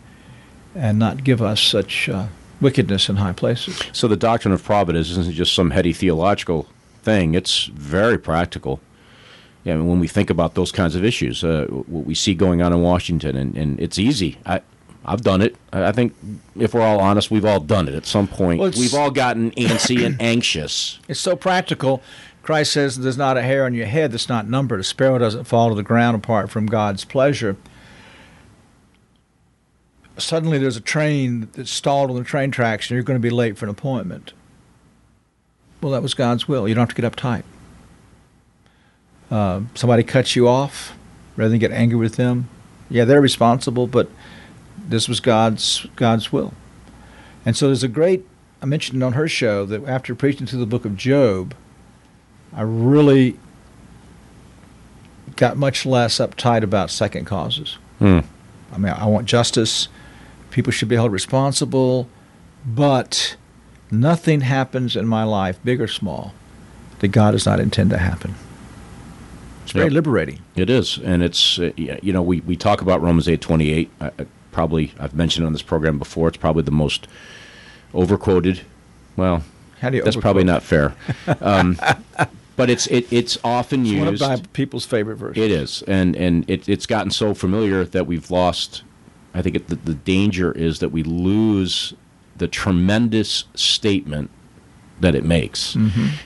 [0.75, 2.29] and not give us such uh,
[2.61, 3.81] wickedness in high places.
[3.93, 6.67] So the doctrine of providence isn't just some heady theological
[7.03, 8.81] thing; it's very practical.
[9.77, 12.73] Mean, when we think about those kinds of issues, uh, what we see going on
[12.73, 14.39] in Washington, and, and it's easy.
[14.47, 14.61] I,
[15.05, 15.57] I've done it.
[15.73, 16.15] I I think,
[16.57, 18.61] if we're all honest, we've all done it at some point.
[18.61, 20.99] Well, we've all gotten antsy and anxious.
[21.09, 22.03] It's so practical.
[22.43, 24.81] Christ says there's not a hair on your head that's not numbered.
[24.81, 27.57] A sparrow doesn't fall to the ground apart from God's pleasure.
[30.17, 33.29] Suddenly there's a train that's stalled on the train tracks and you're going to be
[33.31, 34.33] late for an appointment.
[35.83, 36.67] Well, that was God's will.
[36.67, 37.45] You don't have to get uptight.
[39.31, 40.97] Uh, somebody cuts you off
[41.37, 42.49] rather than get angry with them.
[42.91, 44.11] Yeah, they're responsible, but
[44.77, 46.55] this was God's God's will.
[47.45, 48.25] And so there's a great
[48.61, 51.55] I mentioned on her show that after preaching through the book of Job,
[52.53, 53.39] I really
[55.37, 57.79] got much less uptight about second causes.
[57.99, 58.21] Hmm.
[58.73, 59.89] I mean, I want justice.
[60.51, 62.09] People should be held responsible,
[62.67, 63.37] but
[63.91, 66.33] nothing happens in my life, big or small,
[66.99, 68.35] that God does not intend to happen.
[69.69, 69.93] It's very Yep.
[69.93, 70.39] liberating.
[70.57, 73.91] It is, and it's uh, you know we, we talk about Romans eight twenty eight.
[74.51, 76.29] Probably I've mentioned it on this program before.
[76.29, 77.07] It's probably the most
[77.93, 78.63] overquoted.
[79.17, 79.45] Well,
[79.81, 80.03] How do you?
[80.03, 80.95] that's overquote probably not fair,
[81.41, 81.79] um,
[82.57, 84.23] but it's it, it's often It's one of used.
[84.23, 85.43] my people's favorite verses.
[85.43, 88.83] It is, and and it, it's gotten so familiar that we've lost.
[89.35, 91.93] I think it, the, the danger is that we lose
[92.39, 94.31] the tremendous statement
[95.01, 95.77] that it makes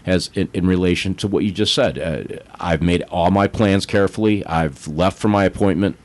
[0.06, 1.98] as in, in relation to what you just said.
[1.98, 4.44] Uh, I've made all my plans carefully.
[4.46, 5.96] I've left for my appointment,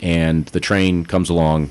[0.00, 1.70] and the train comes along,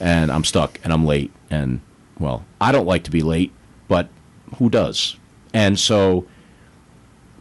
[0.00, 1.32] and I'm stuck and I'm late.
[1.50, 1.80] And
[2.18, 3.52] well, I don't like to be late,
[3.88, 4.08] but
[4.56, 5.16] who does?
[5.52, 6.26] And so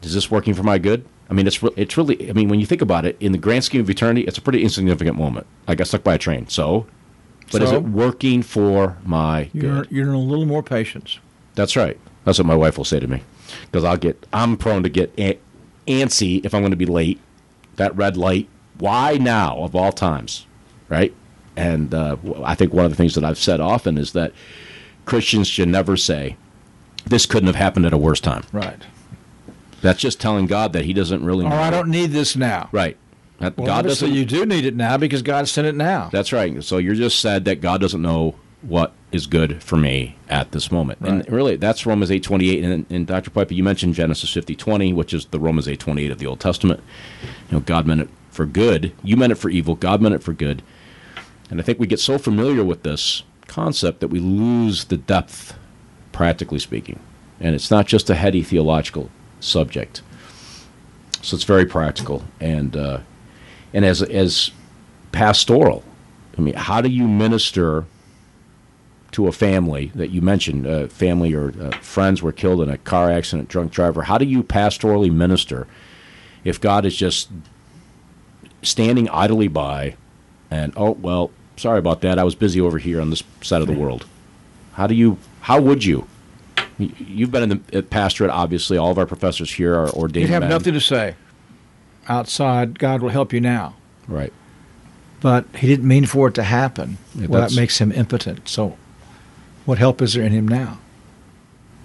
[0.02, 1.06] is this working for my good?
[1.30, 2.30] I mean, it's re- it's really.
[2.30, 4.41] I mean, when you think about it, in the grand scheme of eternity, it's a
[4.41, 5.48] pretty insignificant moment.
[5.67, 6.86] I got stuck by a train, so.
[7.52, 9.91] But is it working for my You're, good?
[9.91, 11.19] you're in a little more patience.
[11.56, 12.00] That's right.
[12.25, 13.21] That's what my wife will say to me,
[13.65, 14.25] because I'll get.
[14.31, 15.39] I'm prone to get a-
[15.88, 17.19] antsy if I'm going to be late.
[17.75, 18.47] That red light.
[18.77, 20.45] Why now of all times,
[20.89, 21.13] right?
[21.55, 24.31] And uh, I think one of the things that I've said often is that
[25.05, 26.38] Christians should never say,
[27.05, 28.81] "This couldn't have happened at a worse time." Right.
[29.81, 31.45] That's just telling God that He doesn't really.
[31.45, 31.55] Or know.
[31.57, 32.69] I don't need this now.
[32.71, 32.97] Right.
[33.39, 34.13] That Well, God doesn't.
[34.13, 36.09] you do need it now because God sent it now.
[36.12, 36.63] That's right.
[36.63, 40.71] So you're just sad that God doesn't know what is good for me at this
[40.71, 40.99] moment.
[41.02, 42.63] And really, that's Romans 8.28.
[42.63, 43.30] And, and Dr.
[43.30, 46.82] Pipa, you mentioned Genesis 50.20, which is the Romans 8.28 of the Old Testament.
[47.21, 48.91] You know, God meant it for good.
[49.04, 49.76] You meant it for evil.
[49.76, 50.63] God meant it for good.
[51.52, 55.56] And I think we get so familiar with this concept that we lose the depth,
[56.12, 56.99] practically speaking.
[57.39, 60.02] And it's not just a heady theological subject.
[61.21, 62.23] So it's very practical.
[62.39, 63.02] And, uh,
[63.73, 64.49] and as, as
[65.12, 65.84] pastoral,
[66.36, 67.86] I mean, how do you minister
[69.13, 72.78] to a family that you mentioned, uh, family or uh, friends were killed in a
[72.78, 74.04] car accident, drunk driver?
[74.04, 75.67] How do you pastorally minister
[76.43, 77.30] if God is just
[78.62, 79.95] standing idly by
[80.52, 82.19] and, oh, well, sorry about that.
[82.19, 84.06] I was busy over here on this side of the world.
[84.73, 85.17] How do you?
[85.41, 86.08] How would you?
[86.78, 88.78] You've been in the pastorate, obviously.
[88.78, 90.28] All of our professors here are ordained.
[90.28, 90.49] You'd have men.
[90.49, 91.15] nothing to say
[92.08, 92.80] outside.
[92.80, 93.76] God will help you now.
[94.08, 94.34] Right.
[95.21, 96.97] But He didn't mean for it to happen.
[97.15, 98.49] Yeah, well, that makes Him impotent.
[98.49, 98.78] So,
[99.65, 100.80] what help is there in Him now?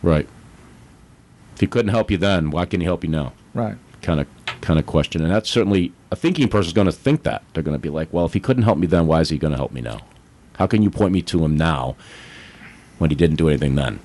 [0.03, 0.29] Right.
[1.55, 3.33] If he couldn't help you then, why can he help you now?
[3.53, 3.77] Right.
[4.01, 4.29] Kind of,
[4.61, 7.63] kind of question, and that's certainly a thinking person is going to think that they're
[7.63, 9.51] going to be like, well, if he couldn't help me then, why is he going
[9.51, 10.01] to help me now?
[10.57, 11.97] How can you point me to him now
[12.99, 14.01] when he didn't do anything then?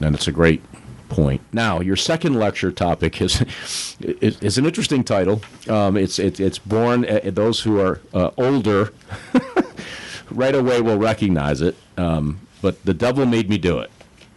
[0.00, 0.62] And it's a great
[1.08, 1.42] point.
[1.52, 3.44] Now, your second lecture topic is
[4.00, 5.42] is, is an interesting title.
[5.68, 8.92] Um, it's it, it's born uh, those who are uh, older
[10.30, 11.76] right away will recognize it.
[11.96, 13.90] Um, but the devil made me do it.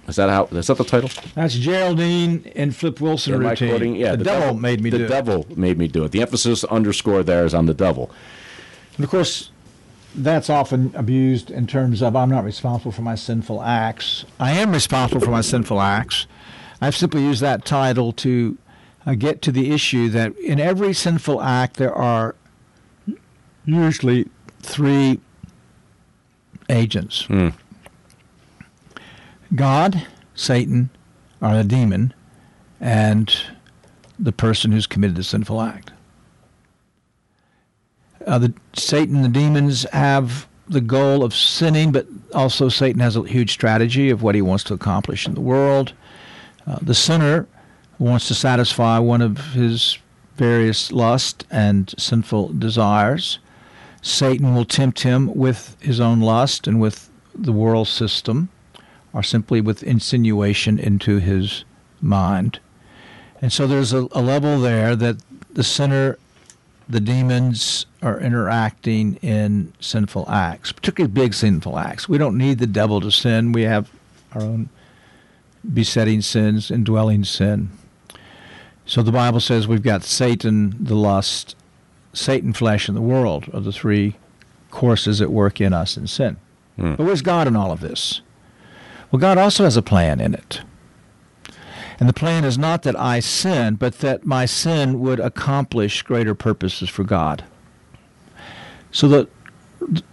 [0.08, 0.46] Is that how?
[0.46, 1.10] Is that the title?
[1.34, 3.96] That's Geraldine and Flip Wilson Am I quoting?
[3.96, 5.08] Yeah, the, devil, made me the do it.
[5.08, 6.12] The devil made me do it.
[6.12, 8.12] The emphasis underscore there is on the devil.
[8.98, 9.50] And of course,
[10.14, 14.26] that's often abused in terms of I'm not responsible for my sinful acts.
[14.40, 16.28] I am responsible for my sinful acts.
[16.82, 18.58] I've simply used that title to
[19.06, 22.36] uh, get to the issue that in every sinful act there are
[23.66, 24.28] usually
[24.62, 25.22] three
[26.74, 27.50] agents Hmm.
[29.56, 30.06] God,
[30.36, 30.90] Satan,
[31.42, 32.14] or the demon,
[32.82, 33.34] and
[34.18, 35.92] the person who's committed the sinful act.
[38.26, 43.24] Uh, the Satan, the demons have the goal of sinning, but also Satan has a
[43.24, 45.94] huge strategy of what he wants to accomplish in the world.
[46.66, 47.48] Uh, the sinner
[48.00, 49.98] wants to satisfy one of his
[50.38, 53.40] various lust and sinful desires.
[54.04, 58.50] Satan will tempt him with his own lust and with the world system,
[59.14, 61.64] or simply with insinuation into his
[62.02, 62.60] mind.
[63.42, 65.18] And so there's a, a level there that
[65.52, 66.18] the sinner
[66.88, 72.10] the demons are interacting in sinful acts, particularly big sinful acts.
[72.10, 73.54] We don't need the devil to sin.
[73.54, 73.90] We have
[74.34, 74.70] our own
[75.74, 77.72] besetting sins, indwelling sin.
[78.86, 81.56] So the Bible says we've got Satan, the lust,
[82.14, 84.16] Satan, flesh, and the world are the three
[84.72, 86.38] courses at work in us in sin.
[86.78, 86.96] Hmm.
[86.96, 88.22] But where's God in all of this?
[89.12, 90.62] Well, God also has a plan in it.
[92.00, 96.34] And the plan is not that I sin, but that my sin would accomplish greater
[96.34, 97.44] purposes for God.
[98.92, 99.30] So the,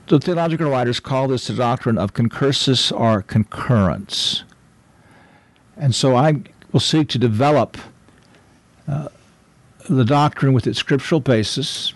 [0.08, 4.44] the theological writers call this the doctrine of concursus or concurrence.
[5.76, 7.78] And so I will seek to develop
[8.86, 9.08] uh,
[9.96, 11.94] the doctrine with its scriptural basis,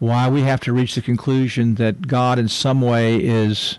[0.00, 3.78] why we have to reach the conclusion that God in some way is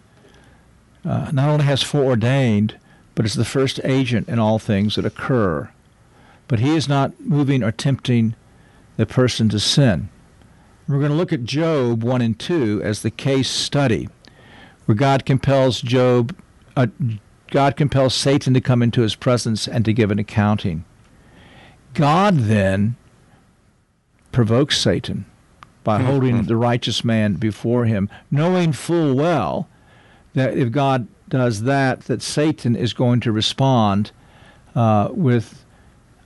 [1.03, 2.77] uh, not only has foreordained,
[3.15, 5.69] but is the first agent in all things that occur.
[6.47, 8.35] But he is not moving or tempting
[8.95, 10.07] the person to sin.
[10.87, 14.07] We're going to look at Job 1 and 2 as the case study,
[14.85, 16.33] where God compels Job,
[16.77, 16.87] uh,
[17.51, 20.85] God compels Satan to come into his presence and to give an accounting.
[21.93, 22.95] God then
[24.31, 25.25] provokes Satan
[25.83, 29.67] by holding the righteous man before him, knowing full well
[30.33, 34.11] that if God does that, that Satan is going to respond
[34.75, 35.65] uh, with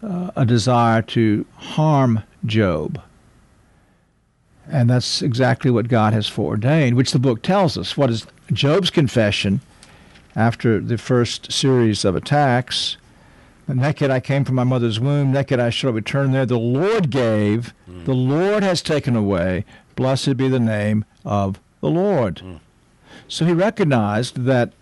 [0.02, 3.02] uh, a desire to harm Job.
[4.68, 7.98] And that's exactly what God has foreordained, which the book tells us.
[7.98, 9.62] What is Job's confession
[10.36, 12.98] after the first series of attacks?
[13.68, 16.46] Naked I came from my mother's womb, naked I shall return there.
[16.46, 18.04] The Lord gave, mm.
[18.06, 19.64] the Lord has taken away.
[19.96, 22.42] Blessed be the name of the Lord.
[22.44, 22.60] Mm.
[23.28, 24.74] So he recognized that,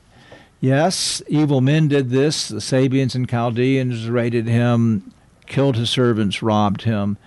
[0.59, 2.47] yes, evil men did this.
[2.47, 5.13] The Sabeans and Chaldeans raided him,
[5.45, 7.17] killed his servants, robbed him.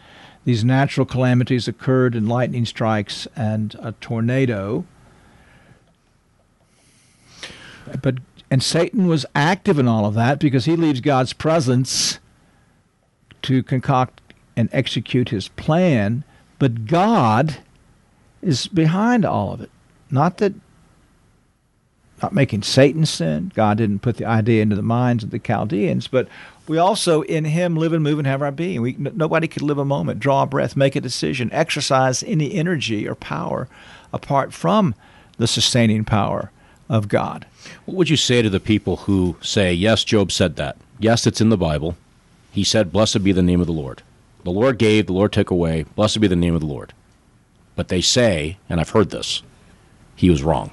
[0.45, 4.85] These natural calamities occurred in lightning strikes and a tornado.
[8.03, 8.17] But
[8.51, 12.19] and Satan was active in all of that because he leaves God's presence
[13.43, 14.21] to concoct
[14.57, 16.25] and execute his plan,
[16.59, 17.59] but God
[18.43, 19.71] is behind all of it.
[20.11, 20.55] Not that
[22.23, 23.53] not making Satan sin.
[23.55, 26.29] God didn't put the idea into the minds of the Chaldeans, but
[26.67, 28.81] we also in Him live and move and have our being.
[28.81, 33.07] We, nobody could live a moment, draw a breath, make a decision, exercise any energy
[33.07, 33.69] or power
[34.13, 34.95] apart from
[35.37, 36.51] the sustaining power
[36.89, 37.47] of God.
[37.85, 40.77] What would you say to the people who say, yes, Job said that?
[40.99, 41.97] Yes, it's in the Bible.
[42.53, 44.03] He said, blessed be the name of the Lord.
[44.45, 45.85] The Lord gave, the Lord took away.
[45.97, 46.93] Blessed be the name of the Lord.
[47.77, 49.43] But they say, and I've heard this,
[50.15, 50.71] he was wrong.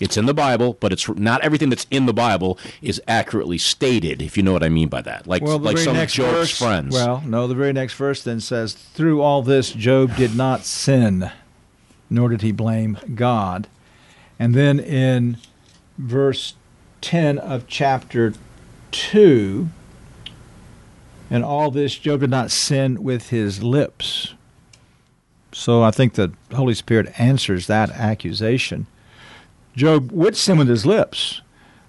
[0.00, 4.20] It's in the Bible, but it's not everything that's in the Bible is accurately stated.
[4.20, 6.58] If you know what I mean by that, like Well, like some of Job's verse,
[6.58, 6.92] friends.
[6.92, 11.30] Well, no, the very next verse then says, "Through all this, Job did not sin,
[12.10, 13.68] nor did he blame God."
[14.42, 15.36] And then in
[15.96, 16.54] verse
[17.00, 18.34] ten of chapter
[18.90, 19.68] two,
[21.30, 24.34] and all this, Job did not sin with his lips.
[25.52, 28.88] So I think the Holy Spirit answers that accusation.
[29.76, 31.40] Job would sin with his lips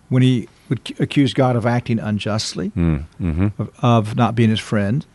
[0.09, 4.59] when he would accuse God of acting unjustly Mm, hmm of, of not being his
[4.59, 5.07] friend.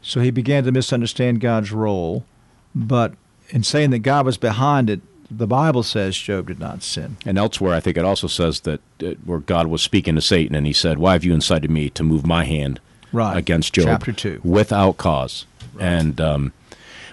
[0.00, 2.24] So he began to misunderstand God's role.
[2.72, 3.14] But
[3.48, 5.00] in saying that God was behind it,
[5.30, 7.16] the Bible says Job did not sin.
[7.26, 10.54] And elsewhere, I think it also says that uh, where God was speaking to Satan,
[10.54, 12.80] and he said, "Why have you incited me to move my hand
[13.12, 13.36] Right.
[13.36, 14.40] against Job Chapter 2.
[14.42, 15.44] without cause?"
[15.78, 16.52] And um,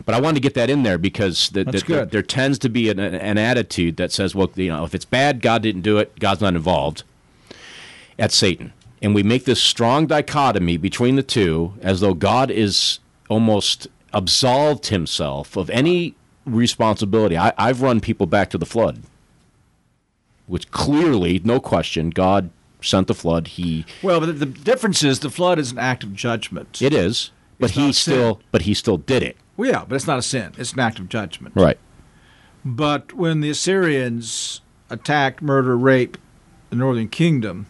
[0.05, 2.69] but I wanted to get that in there because the, the- the- there tends to
[2.69, 5.97] be an, an attitude that says, "Well, you know, if it's bad, God didn't do
[5.97, 6.17] it.
[6.19, 7.03] God's not involved."
[8.17, 12.99] At Satan, and we make this strong dichotomy between the two, as though God is
[13.29, 16.15] almost absolved himself of any
[16.45, 17.37] responsibility.
[17.37, 19.01] I, I've run people back to the flood
[20.47, 22.49] which clearly, no question, God
[22.81, 23.47] sent the flood.
[23.47, 26.81] He Well, but the difference is the flood is an act of judgment.
[26.81, 29.37] it is, but It's he still, but he still did it.
[29.57, 30.53] well, yeah, but it's not a sin.
[30.57, 31.55] It's an act of judgment.
[31.55, 31.79] Right.
[32.63, 36.17] But when the Assyrians attacked, murder, rape
[36.69, 37.67] the northern kingdom,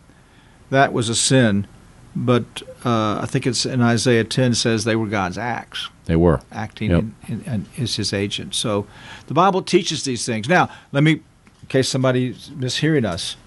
[0.70, 1.68] that was a sin.
[2.16, 5.90] But uh, I think it's in Isaiah 10 says they were God's acts.
[6.06, 6.42] They were.
[6.52, 7.00] acting Yep.
[7.00, 8.56] in, in, and is his agent.
[8.56, 8.86] So
[9.28, 10.48] the Bible teaches these things.
[10.48, 13.38] Now, let me, in case somebody's mishearing us,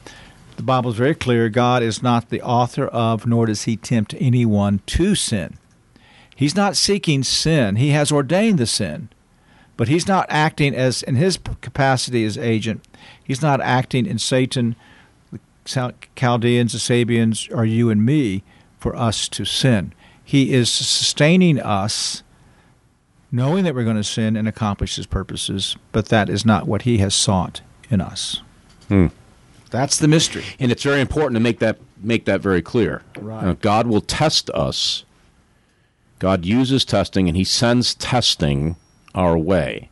[0.56, 1.48] the Bible is very clear.
[1.48, 5.56] God is not the author of, nor does he tempt anyone to sin.
[6.34, 7.76] He's not seeking sin.
[7.76, 9.08] He has ordained the sin,
[9.76, 12.84] but he's not acting as, in his capacity as agent,
[13.22, 14.74] he's not acting in Satan,
[15.30, 15.40] the
[16.16, 18.42] Chaldeans, the Sabeans, or you and me
[18.78, 19.92] for us to sin.
[20.24, 22.22] He is sustaining us
[23.30, 26.82] knowing that we're going to sin and accomplish his purposes, but that is not what
[26.82, 27.60] he has sought
[27.90, 28.42] in us.
[28.88, 29.08] Hmm.
[29.70, 30.44] That's the mystery.
[30.58, 33.02] And it's very important to make that make that very clear.
[33.18, 33.44] Right.
[33.44, 35.04] Uh, God will test us.
[36.18, 38.76] God uses testing, and He sends testing
[39.14, 39.90] our way.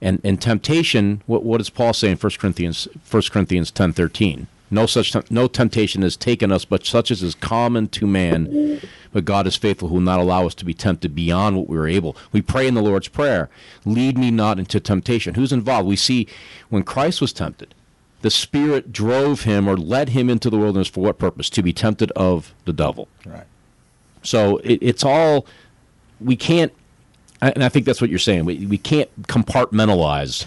[0.00, 1.22] And and temptation.
[1.26, 4.46] What what does Paul say in 1 Corinthians 1 Corinthians ten thirteen?
[4.70, 8.80] No such no temptation has taken us, but such as is common to man.
[9.12, 11.76] But God is faithful, who will not allow us to be tempted beyond what we
[11.78, 12.16] are able.
[12.32, 13.48] We pray in the Lord's prayer,
[13.84, 15.86] "Lead me not into temptation." Who's involved?
[15.88, 16.26] We see
[16.68, 17.74] when Christ was tempted,
[18.22, 21.48] the Spirit drove him or led him into the wilderness for what purpose?
[21.50, 23.06] To be tempted of the devil.
[23.24, 23.46] Right.
[24.22, 25.46] So it, it's all
[26.20, 26.72] we can't,
[27.40, 28.44] and I think that's what you're saying.
[28.44, 30.46] We we can't compartmentalize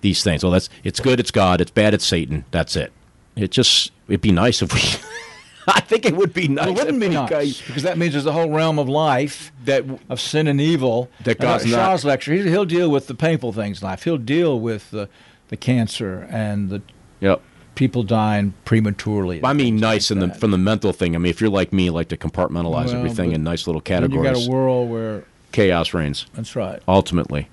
[0.00, 0.42] these things.
[0.42, 1.60] Well, that's it's good, it's God.
[1.60, 2.46] It's bad, it's Satan.
[2.50, 2.92] That's it.
[3.36, 4.80] It just it'd be nice if we.
[5.66, 6.68] I think it would be nice.
[6.68, 9.84] It wouldn't if be nice because that means there's a whole realm of life that
[10.10, 11.08] of sin and evil.
[11.24, 12.34] That And God's uh, not- Shaw's lecture.
[12.34, 14.04] he- He'll deal with the painful things in life.
[14.04, 15.08] He'll deal with the
[15.48, 16.82] the cancer and the
[17.20, 17.40] Yep.
[17.76, 19.40] people dying prematurely.
[19.42, 21.14] I mean, nice like in the from the mental thing.
[21.14, 24.02] I mean, if you're like me, like to compartmentalize Well, everything in nice little Then
[24.02, 24.38] you categories.
[24.46, 26.26] got a world where Chaos reigns.
[26.34, 26.82] that's right.
[26.86, 27.48] ultimately.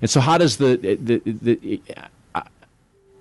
[0.00, 2.06] And so, how does the, the, the, I,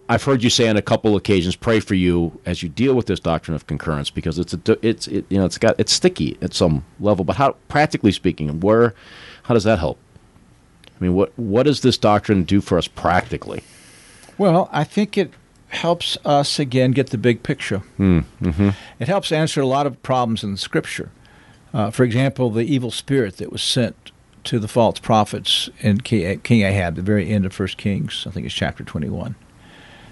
[0.09, 3.05] I've heard you say on a couple occasions, pray for you as you deal with
[3.05, 6.37] this doctrine of concurrence because it's a, it's it, you know it's got it's sticky
[6.41, 7.23] at some level.
[7.23, 8.93] But how, practically speaking, where
[9.43, 9.97] how does that help?
[10.85, 13.63] I mean, what what does this doctrine do for us practically?
[14.37, 15.31] Well, I think it
[15.69, 17.81] helps us again get the big picture.
[17.97, 18.69] Mm-hmm.
[18.99, 21.09] It helps answer a lot of problems in the Scripture.
[21.73, 24.11] Uh, for example, the evil spirit that was sent
[24.43, 28.45] to the false prophets in King Ahab, the very end of First Kings, I think
[28.45, 29.35] it's chapter twenty-one.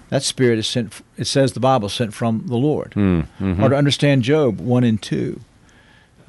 [0.09, 1.01] That spirit is sent.
[1.17, 2.91] It says the Bible sent from the Lord.
[2.91, 3.63] Mm-hmm.
[3.63, 5.39] Or to understand Job one and two,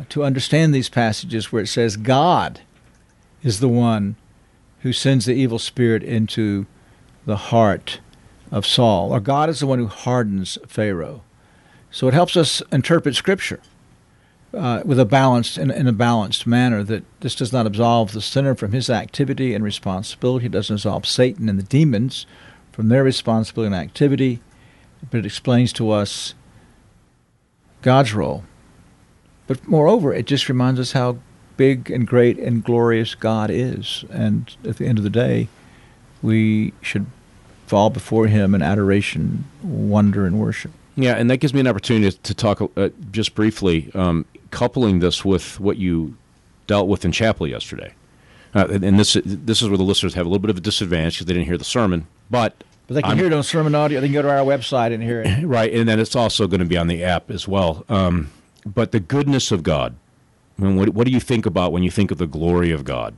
[0.08, 2.60] to understand these passages where it says God
[3.42, 4.16] is the one
[4.80, 6.66] who sends the evil spirit into
[7.26, 8.00] the heart
[8.50, 11.22] of Saul, or God is the one who hardens Pharaoh.
[11.90, 13.60] So it helps us interpret Scripture
[14.52, 16.82] uh, with a balanced in, in a balanced manner.
[16.82, 20.46] That this does not absolve the sinner from his activity and responsibility.
[20.46, 22.26] It doesn't absolve Satan and the demons
[22.80, 24.40] from their responsibility and activity,
[25.10, 26.32] but it explains to us
[27.82, 28.42] God's role.
[29.46, 31.18] But moreover, it just reminds us how
[31.58, 35.48] big and great and glorious God is, and at the end of the day,
[36.22, 37.04] we should
[37.66, 40.70] fall before Him in adoration, wonder, and worship.
[40.96, 45.22] Yeah, and that gives me an opportunity to talk uh, just briefly, um, coupling this
[45.22, 46.16] with what you
[46.66, 47.92] dealt with in chapel yesterday.
[48.54, 51.16] Uh, and this this is where the listeners have a little bit of a disadvantage
[51.16, 52.06] because they didn't hear the sermon.
[52.30, 54.00] But But they can I'm- hear it on sermon audio.
[54.00, 55.44] They can go to our website and hear it.
[55.46, 57.84] Right, and then it's also going to be on the app as well.
[57.88, 58.32] Um,
[58.66, 59.94] but the goodness of God.
[60.58, 62.82] I mean, what, what do you think about when you think of the glory of
[62.82, 63.14] God?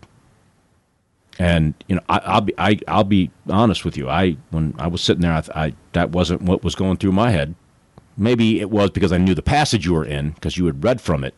[1.39, 4.11] And you know, I, I'll be I, I'll be honest with you.
[4.11, 7.31] I when I was sitting there, I, I that wasn't what was going through my
[7.31, 7.55] head.
[8.15, 11.01] Maybe it was because I knew the passage you were in because you had read
[11.01, 11.33] from it.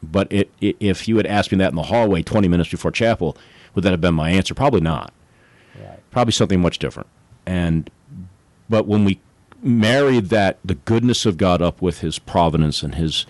[0.00, 2.92] But it, it, if you had asked me that in the hallway 20 minutes before
[2.92, 3.36] chapel,
[3.74, 4.54] would that have been my answer?
[4.54, 5.12] Probably not.
[5.76, 5.98] Right.
[6.12, 7.08] Probably something much different.
[7.46, 7.90] And
[8.68, 9.20] but when we
[9.62, 13.26] marry that the goodness of God up with His providence and His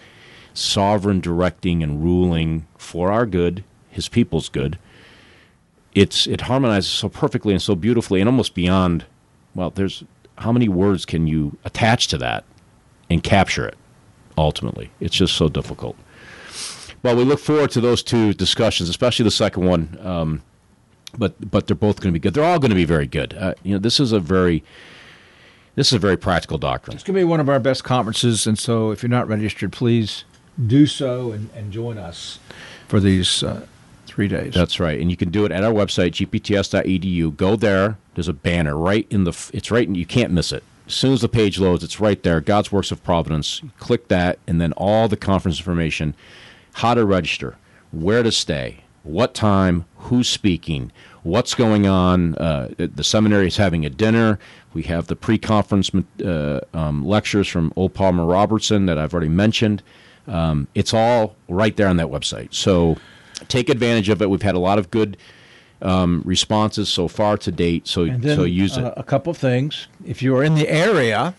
[0.54, 4.78] sovereign directing and ruling for our good, His people's good,
[5.94, 9.04] it's it harmonizes so perfectly and so beautifully and almost beyond.
[9.54, 10.04] Well, there's
[10.38, 12.44] how many words can you attach to that
[13.08, 13.76] and capture it?
[14.38, 15.96] Ultimately, it's just so difficult.
[17.02, 19.98] Well, we look forward to those two discussions, especially the second one.
[20.02, 20.42] Um,
[21.16, 22.34] but but they're both going to be good.
[22.34, 23.34] They're all going to be very good.
[23.34, 24.62] Uh, you know, this is a very
[25.74, 26.94] this is a very practical doctrine.
[26.94, 29.72] It's going to be one of our best conferences, and so if you're not registered,
[29.72, 30.24] please
[30.66, 32.38] do so and, and join us
[32.88, 33.66] for these uh,
[34.06, 34.52] three days.
[34.54, 37.36] That's right, and you can do it at our website gpts.edu.
[37.36, 37.98] Go there.
[38.14, 39.50] There's a banner right in the.
[39.52, 39.86] It's right.
[39.86, 40.64] in You can't miss it.
[40.86, 42.40] As soon as the page loads, it's right there.
[42.40, 43.62] God's Works of Providence.
[43.78, 46.14] Click that, and then all the conference information,
[46.74, 47.56] how to register,
[47.92, 50.92] where to stay, what time, who's speaking,
[51.22, 52.34] what's going on.
[52.36, 54.38] Uh, the seminary is having a dinner.
[54.74, 55.90] We have the pre-conference
[56.24, 57.88] uh, um, lectures from O.
[57.88, 59.82] Palmer Robertson that I've already mentioned.
[60.26, 62.55] Um, it's all right there on that website.
[62.55, 62.96] So
[63.48, 64.30] take advantage of it.
[64.30, 65.16] We've had a lot of good
[65.82, 67.88] um, responses so far to date.
[67.88, 68.84] So then so use it.
[68.84, 69.88] uh, a couple of things.
[70.05, 71.34] If you are in the area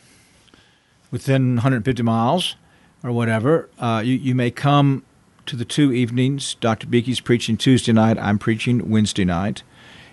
[1.12, 2.56] within 150 miles
[3.04, 5.04] or whatever, uh, you, you may come
[5.52, 6.56] to the two evenings.
[6.62, 6.88] Dr.
[6.88, 9.64] Beeke's preaching Tuesday night, I'm preaching Wednesday night.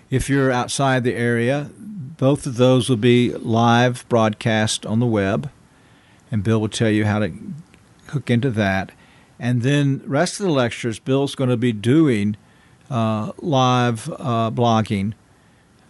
[0.09, 5.49] If you're outside the area, both of those will be live broadcast on the web,
[6.29, 7.31] and Bill will tell you how to
[8.07, 8.91] hook into that.
[9.39, 12.35] And then the rest of the lectures, Bill's going to be doing
[12.89, 15.13] uh, live uh, blogging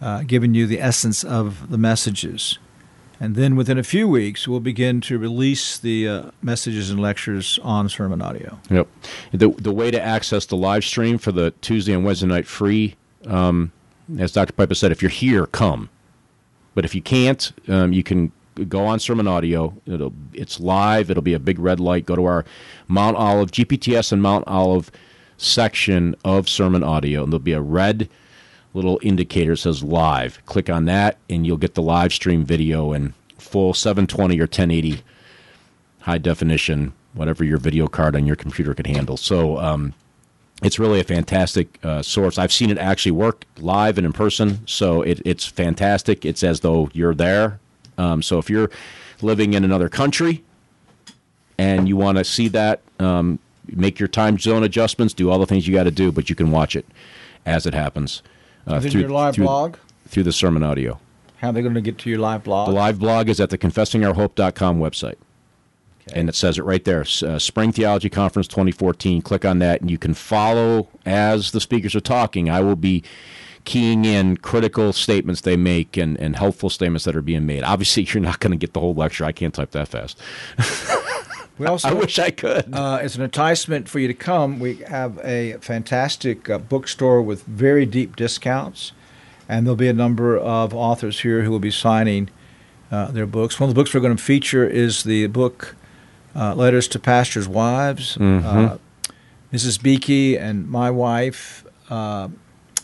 [0.00, 2.60] uh, giving you the essence of the messages.
[3.22, 7.58] And then within a few weeks, we'll begin to release the uh, messages and lectures
[7.62, 8.58] on sermon audio.
[8.70, 8.88] Yep.
[9.32, 12.96] The the way to access the live stream for the Tuesday and Wednesday night free,
[13.26, 13.72] um,
[14.18, 14.54] as Dr.
[14.54, 15.90] Pipa said, if you're here, come.
[16.74, 18.32] But if you can't, um, you can
[18.68, 19.74] go on Sermon Audio.
[19.86, 21.10] It'll it's live.
[21.10, 22.06] It'll be a big red light.
[22.06, 22.46] Go to our
[22.88, 24.90] Mount Olive GPTS and Mount Olive
[25.36, 28.08] section of Sermon Audio, and there'll be a red
[28.74, 30.44] little indicator says live.
[30.46, 35.02] Click on that, and you'll get the live stream video in full 720 or 1080
[36.00, 39.16] high definition, whatever your video card on your computer can handle.
[39.16, 39.94] So um,
[40.62, 42.38] it's really a fantastic uh, source.
[42.38, 46.24] I've seen it actually work live and in person, so it, it's fantastic.
[46.24, 47.60] It's as though you're there.
[47.98, 48.70] Um, so if you're
[49.20, 50.42] living in another country
[51.58, 55.46] and you want to see that, um, make your time zone adjustments, do all the
[55.46, 56.86] things you got to do, but you can watch it
[57.44, 58.22] as it happens.
[58.70, 59.76] Uh, it your live through, blog?
[60.06, 61.00] Through the sermon audio.
[61.38, 62.68] How are they going to get to your live blog?
[62.68, 65.16] The live blog is at the confessingourhope.com website.
[66.12, 69.22] And it says it right there uh, Spring Theology Conference 2014.
[69.22, 72.50] Click on that, and you can follow as the speakers are talking.
[72.50, 73.04] I will be
[73.64, 77.62] keying in critical statements they make and, and helpful statements that are being made.
[77.62, 79.24] Obviously, you're not going to get the whole lecture.
[79.24, 80.18] I can't type that fast.
[81.60, 82.74] we also, I wish I could.
[82.74, 87.42] uh, as an enticement for you to come, we have a fantastic uh, bookstore with
[87.44, 88.92] very deep discounts,
[89.46, 92.30] and there'll be a number of authors here who will be signing
[92.90, 93.60] uh, their books.
[93.60, 95.76] One of the books we're going to feature is the book
[96.34, 98.78] uh, "Letters to Pastors' Wives." Uh,
[99.52, 99.82] Mrs.
[99.82, 102.28] Beeke and my wife uh,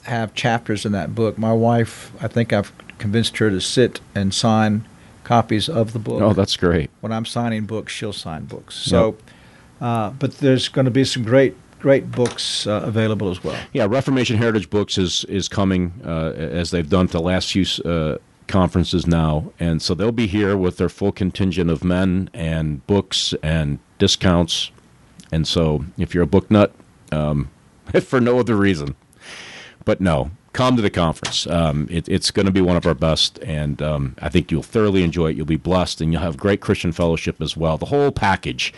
[0.02, 1.38] have chapters in that book.
[1.38, 4.86] My wife, I think I've convinced her to sit and sign
[5.26, 6.88] copies of the book oh, that's great.
[7.00, 8.76] when I'm signing books, she'll sign books.
[8.76, 9.16] So,
[9.80, 13.60] uh, but there's going to be some great, great books uh, available as well.
[13.72, 18.18] Yeah, Reformation Heritage Books is is coming uh, as they've done the last few uh,
[18.46, 23.34] conferences now, and so they'll be here with their full contingent of men and books
[23.42, 24.70] and discounts.
[25.32, 26.72] And so, if you're a book nut,
[27.10, 27.50] um,
[28.00, 28.94] for no other reason,
[29.84, 31.46] but no, come to the conference.
[31.46, 34.62] Um, it, it's going to be one of our best, and um, I think you'll
[34.62, 35.36] thoroughly enjoy it.
[35.36, 37.76] You'll be blessed, and you'll have great Christian fellowship as well.
[37.76, 38.72] The whole package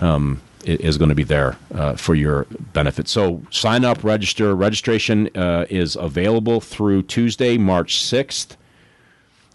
[0.00, 3.06] um, is going to be there uh, for your benefit.
[3.06, 4.56] So sign up, register.
[4.56, 8.56] Registration uh, is available through Tuesday, March 6th,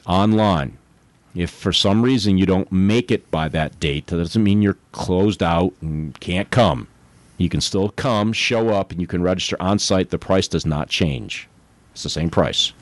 [0.06, 0.78] online.
[1.34, 4.78] If for some reason you don't make it by that date, that doesn't mean you're
[4.91, 6.88] closed out and can't come.
[7.39, 10.11] You can still come, show up, and you can register on site.
[10.11, 11.47] The price does not change.
[11.93, 12.73] It's the same price.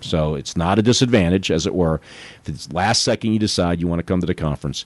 [0.00, 2.00] So it's not a disadvantage, as it were.
[2.42, 4.84] If it's last second you decide you want to come to the conference,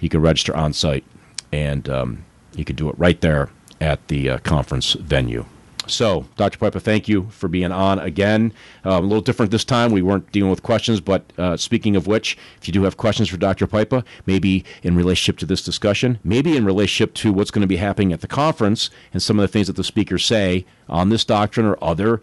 [0.00, 1.04] you can register on site,
[1.50, 2.24] and um,
[2.54, 3.50] you can do it right there
[3.80, 5.46] at the uh, conference venue.
[5.86, 6.58] So, Dr.
[6.58, 8.52] Pipa, thank you for being on again.
[8.86, 9.90] Uh, a little different this time.
[9.90, 13.28] We weren't dealing with questions, but uh, speaking of which, if you do have questions
[13.28, 13.66] for Dr.
[13.66, 17.76] Pipa, maybe in relationship to this discussion, maybe in relationship to what's going to be
[17.76, 21.24] happening at the conference and some of the things that the speakers say on this
[21.24, 22.20] doctrine or other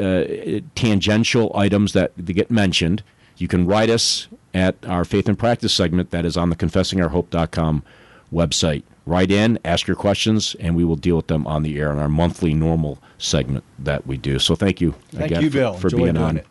[0.00, 0.24] uh,
[0.74, 3.02] tangential items that, that get mentioned,
[3.36, 7.82] you can write us at our Faith and Practice segment that is on the confessingourhope.com
[8.32, 8.84] website.
[9.04, 11.98] Write in, ask your questions, and we will deal with them on the air in
[11.98, 14.38] our monthly normal segment that we do.
[14.38, 15.74] So thank you Thank again you, for, Bill.
[15.74, 16.36] for Enjoy being on.
[16.38, 16.46] it.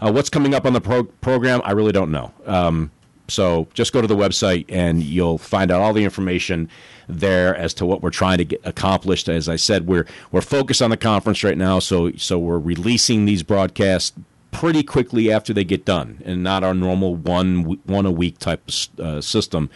[0.00, 1.60] Uh, what's coming up on the pro- program?
[1.64, 2.32] I really don't know.
[2.46, 2.90] Um,
[3.28, 6.68] so just go to the website and you'll find out all the information
[7.08, 9.28] there as to what we're trying to get accomplished.
[9.28, 13.24] As I said, we're we're focused on the conference right now, so so we're releasing
[13.24, 14.12] these broadcasts
[14.50, 18.62] pretty quickly after they get done, and not our normal one one a week type
[18.68, 19.70] of uh, system.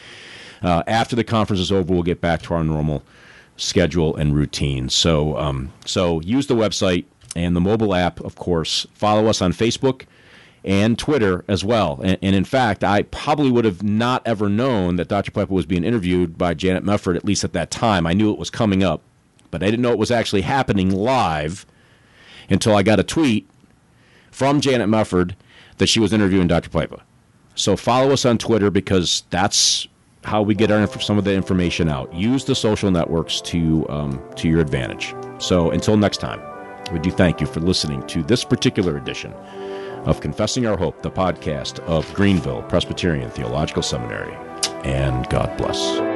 [0.67, 3.05] Uh, after the conference is over, we'll get back to our normal
[3.57, 4.89] schedule and routine.
[4.89, 7.05] So, um, so use the website
[7.37, 8.85] and the mobile app, of course.
[8.93, 10.07] Follow us on Facebook
[10.65, 12.01] and Twitter as well.
[12.03, 15.31] And, and in fact, I probably would have not ever known that Dr.
[15.31, 18.05] Pipa was being interviewed by Janet Mefford, at least at that time.
[18.05, 19.03] I knew it was coming up,
[19.53, 21.65] but I didn't know it was actually happening live
[22.51, 23.49] until I got a tweet
[24.33, 25.37] from Janet Mefford
[25.77, 26.71] that she was interviewing Dr.
[26.71, 27.03] Pipa.
[27.55, 29.87] So follow us on Twitter because that's
[30.27, 32.13] how we get our some of the information out.
[32.13, 35.15] Use the social networks to um, to your advantage.
[35.39, 36.43] So until next time,
[36.93, 39.33] we do thank you for listening to this particular edition
[40.05, 44.35] of Confessing Our Hope, the podcast of Greenville Presbyterian Theological Seminary.
[44.85, 46.16] And God bless.